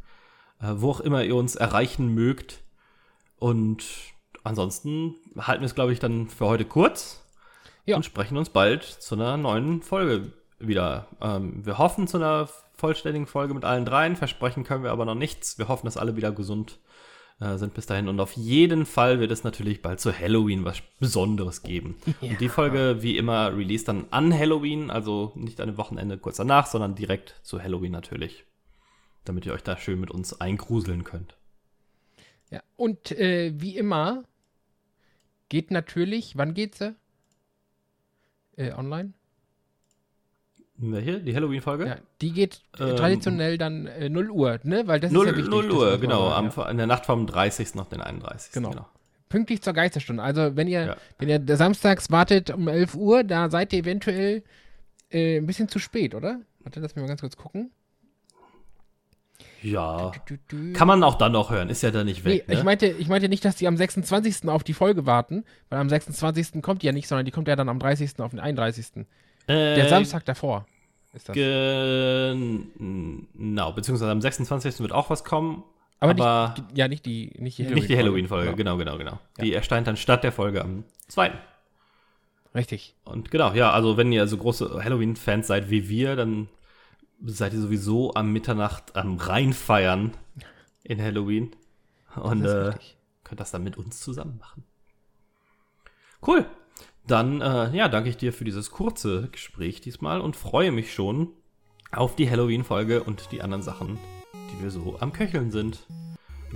äh, 0.61 0.73
wo 0.77 0.91
auch 0.91 1.01
immer 1.01 1.25
ihr 1.25 1.37
uns 1.37 1.57
erreichen 1.57 2.09
mögt. 2.15 2.61
Und 3.39 3.85
ansonsten 4.45 5.15
halten 5.37 5.63
wir 5.63 5.67
es, 5.67 5.75
glaube 5.75 5.93
ich, 5.93 5.99
dann 5.99 6.29
für 6.29 6.47
heute 6.47 6.65
kurz 6.65 7.27
ja. 7.85 7.97
und 7.97 8.05
sprechen 8.05 8.37
uns 8.37 8.51
bald 8.51 8.85
zu 8.85 9.15
einer 9.15 9.37
neuen 9.37 9.83
Folge 9.83 10.33
wieder. 10.59 11.09
Ähm, 11.21 11.65
wir 11.67 11.79
hoffen 11.79 12.07
zu 12.07 12.19
einer 12.19 12.49
vollständigen 12.75 13.27
Folge 13.27 13.55
mit 13.55 13.65
allen 13.65 13.85
dreien. 13.85 14.17
Versprechen 14.17 14.65
können 14.65 14.85
wir 14.85 14.93
aber 14.93 15.05
noch 15.05 15.15
nichts. 15.15 15.59
Wir 15.59 15.69
hoffen, 15.69 15.87
dass 15.87 15.97
alle 15.97 16.17
wieder 16.17 16.33
gesund 16.33 16.79
äh, 17.43 17.59
sind 17.59 17.75
bis 17.75 17.87
dahin. 17.87 18.09
Und 18.09 18.21
auf 18.21 18.33
jeden 18.33 18.87
Fall 18.87 19.21
wird 19.21 19.31
es 19.31 19.45
natürlich 19.45 19.83
bald 19.83 20.01
zu 20.01 20.17
Halloween 20.17 20.65
was 20.65 20.83
Besonderes 21.01 21.63
geben. 21.63 21.97
Ja. 22.21 22.31
Und 22.31 22.41
die 22.41 22.49
Folge, 22.49 23.03
wie 23.03 23.17
immer, 23.17 23.57
release 23.57 23.85
dann 23.85 24.07
an 24.11 24.33
Halloween, 24.33 24.91
also 24.91 25.33
nicht 25.35 25.61
an 25.61 25.69
dem 25.69 25.77
Wochenende 25.77 26.19
kurz 26.19 26.37
danach, 26.37 26.67
sondern 26.67 26.95
direkt 26.95 27.41
zu 27.43 27.63
Halloween 27.63 27.93
natürlich. 27.93 28.45
Damit 29.25 29.47
ihr 29.47 29.53
euch 29.53 29.63
da 29.63 29.77
schön 29.77 30.01
mit 30.01 30.11
uns 30.11 30.41
eingruseln 30.41 31.05
könnt. 31.05 31.37
Ja, 32.51 32.63
und 32.77 33.13
äh, 33.13 33.53
wie 33.57 33.77
immer 33.77 34.25
Geht 35.53 35.71
natürlich, 35.71 36.39
wann 36.39 36.55
geht 36.55 36.77
sie? 36.77 36.97
Äh, 38.57 38.73
online? 38.73 39.13
Welche? 40.77 41.21
Die 41.21 41.35
Halloween-Folge? 41.35 41.87
Ja, 41.87 41.97
die 42.21 42.33
geht 42.33 42.63
ähm, 42.79 42.97
traditionell 42.97 43.59
dann 43.59 43.87
äh, 43.87 44.09
0 44.09 44.31
Uhr, 44.31 44.59
ne? 44.65 44.87
Weil 44.87 45.01
das 45.01 45.13
0, 45.13 45.27
ist 45.27 45.31
ja 45.33 45.37
wichtig. 45.37 45.51
0 45.51 45.71
Uhr, 45.71 45.99
genau. 45.99 46.31
Am, 46.31 46.51
ja. 46.57 46.69
In 46.69 46.77
der 46.77 46.87
Nacht 46.87 47.07
vom 47.07 47.27
30. 47.27 47.77
auf 47.77 47.89
den 47.89 48.01
31. 48.01 48.53
Genau. 48.53 48.71
genau. 48.71 48.87
Pünktlich 49.29 49.63
zur 49.63 49.73
Geisterstunde. 49.75 50.23
Also, 50.23 50.57
wenn 50.57 50.69
ihr, 50.69 50.85
ja. 50.85 50.97
wenn 51.19 51.29
ihr 51.29 51.57
samstags 51.57 52.11
wartet 52.11 52.51
um 52.51 52.69
11 52.69 52.95
Uhr, 52.95 53.25
da 53.25 53.49
seid 53.49 53.73
ihr 53.73 53.81
eventuell 53.81 54.43
äh, 55.11 55.39
ein 55.39 55.47
bisschen 55.47 55.69
zu 55.69 55.79
spät, 55.79 56.15
oder? 56.15 56.41
Warte, 56.61 56.81
lass 56.81 56.95
mich 56.95 57.03
mal 57.03 57.09
ganz 57.09 57.21
kurz 57.21 57.37
gucken. 57.37 57.71
Ja. 59.63 60.11
Du, 60.27 60.37
du, 60.49 60.57
du, 60.67 60.73
Kann 60.73 60.89
man 60.89 61.03
auch 61.05 61.15
dann 61.15 61.33
noch 61.33 61.51
hören, 61.51 61.71
ist 61.71 61.83
ja 61.83 61.91
dann 61.91 62.07
nicht 62.07 62.25
weg. 62.25 62.45
Nee, 62.47 62.55
ne? 62.55 62.61
ich, 62.61 62.65
meinte, 62.65 62.87
ich 62.87 63.09
meinte 63.09 63.29
nicht, 63.29 63.45
dass 63.45 63.57
die 63.57 63.69
am 63.69 63.77
26. 63.77 64.49
auf 64.49 64.65
die 64.65 64.75
Folge 64.75 65.07
warten, 65.07 65.45
weil 65.69 65.79
am 65.79 65.89
26. 65.89 66.61
kommt 66.63 66.83
die 66.83 66.87
ja 66.87 66.93
nicht, 66.93 67.09
sondern 67.09 67.25
die 67.25 67.31
kommt 67.31 67.49
ja 67.49 67.57
dann 67.57 67.69
am 67.69 67.79
30. 67.79 68.19
auf 68.19 68.31
den 68.31 68.41
31. 68.41 69.07
Äh, 69.47 69.77
Der 69.77 69.89
Samstag 69.89 70.25
davor 70.25 70.67
ist 71.13 71.29
das. 71.29 71.35
Genau, 71.35 72.73
beziehungsweise 73.73 74.11
am 74.11 74.21
26. 74.21 74.81
wird 74.81 74.93
auch 74.93 75.11
was 75.11 75.25
kommen. 75.25 75.63
Aber, 76.01 76.11
aber 76.11 76.55
nicht, 76.57 76.79
ja, 76.79 76.89
nicht 76.89 77.07
die, 77.07 77.33
nicht 77.39 77.59
die 77.59 77.97
Halloween-Folge. 77.97 78.49
Halloween 78.49 78.57
genau, 78.57 78.77
genau, 78.77 78.99
genau. 78.99 79.21
Ja. 79.39 79.45
Die 79.45 79.55
erscheint 79.55 79.87
dann 79.87 79.97
statt 79.97 80.25
der 80.25 80.33
Folge 80.33 80.63
am 80.63 80.85
2. 81.09 81.33
Richtig. 82.55 82.95
Und 83.05 83.31
genau, 83.31 83.53
ja, 83.53 83.71
also 83.71 83.97
wenn 83.97 84.13
ihr 84.13 84.27
so 84.27 84.37
große 84.37 84.83
Halloween-Fans 84.83 85.47
seid 85.47 85.71
wie 85.71 85.89
wir, 85.89 86.17
dann 86.17 86.49
seid 87.25 87.53
ihr 87.53 87.61
sowieso 87.61 88.15
am 88.15 88.33
Mitternacht 88.33 88.97
am 88.97 89.17
Reinfeiern 89.17 90.13
in 90.83 91.01
Halloween. 91.01 91.55
Und 92.17 92.45
äh, 92.45 92.73
könnt 93.25 93.41
das 93.41 93.53
dann 93.53 93.63
mit 93.63 93.79
uns 93.79 94.01
zusammen 94.01 94.39
machen. 94.39 94.65
Cool. 96.27 96.47
Dann, 97.07 97.41
äh, 97.41 97.75
ja, 97.77 97.89
danke 97.89 98.09
ich 98.09 98.17
dir 98.17 98.33
für 98.33 98.45
dieses 98.45 98.71
kurze 98.71 99.29
Gespräch 99.33 99.81
diesmal 99.81 100.21
und 100.21 100.37
freue 100.37 100.71
mich 100.71 100.95
schon 100.95 101.31
auf 101.91 102.17
die 102.17 102.31
Halloween-Folge 102.31 103.03
und 103.03 103.33
die 103.33 103.43
anderen 103.43 103.63
Sachen, 103.63 103.99
die 104.35 104.63
wir 104.63 104.71
so 104.71 104.97
am 105.01 105.13
Köcheln 105.13 105.51
sind. 105.51 105.87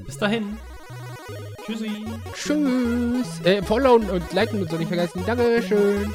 Bis 0.04 0.18
dahin. 0.18 0.56
Tschüssi. 1.64 1.90
Tschüss. 2.32 3.40
Äh, 3.44 3.62
followen 3.62 4.08
und 4.08 4.32
liken 4.32 4.62
und 4.62 4.70
so 4.70 4.76
nicht 4.76 4.88
vergessen. 4.88 5.24
Dankeschön. 5.26 6.14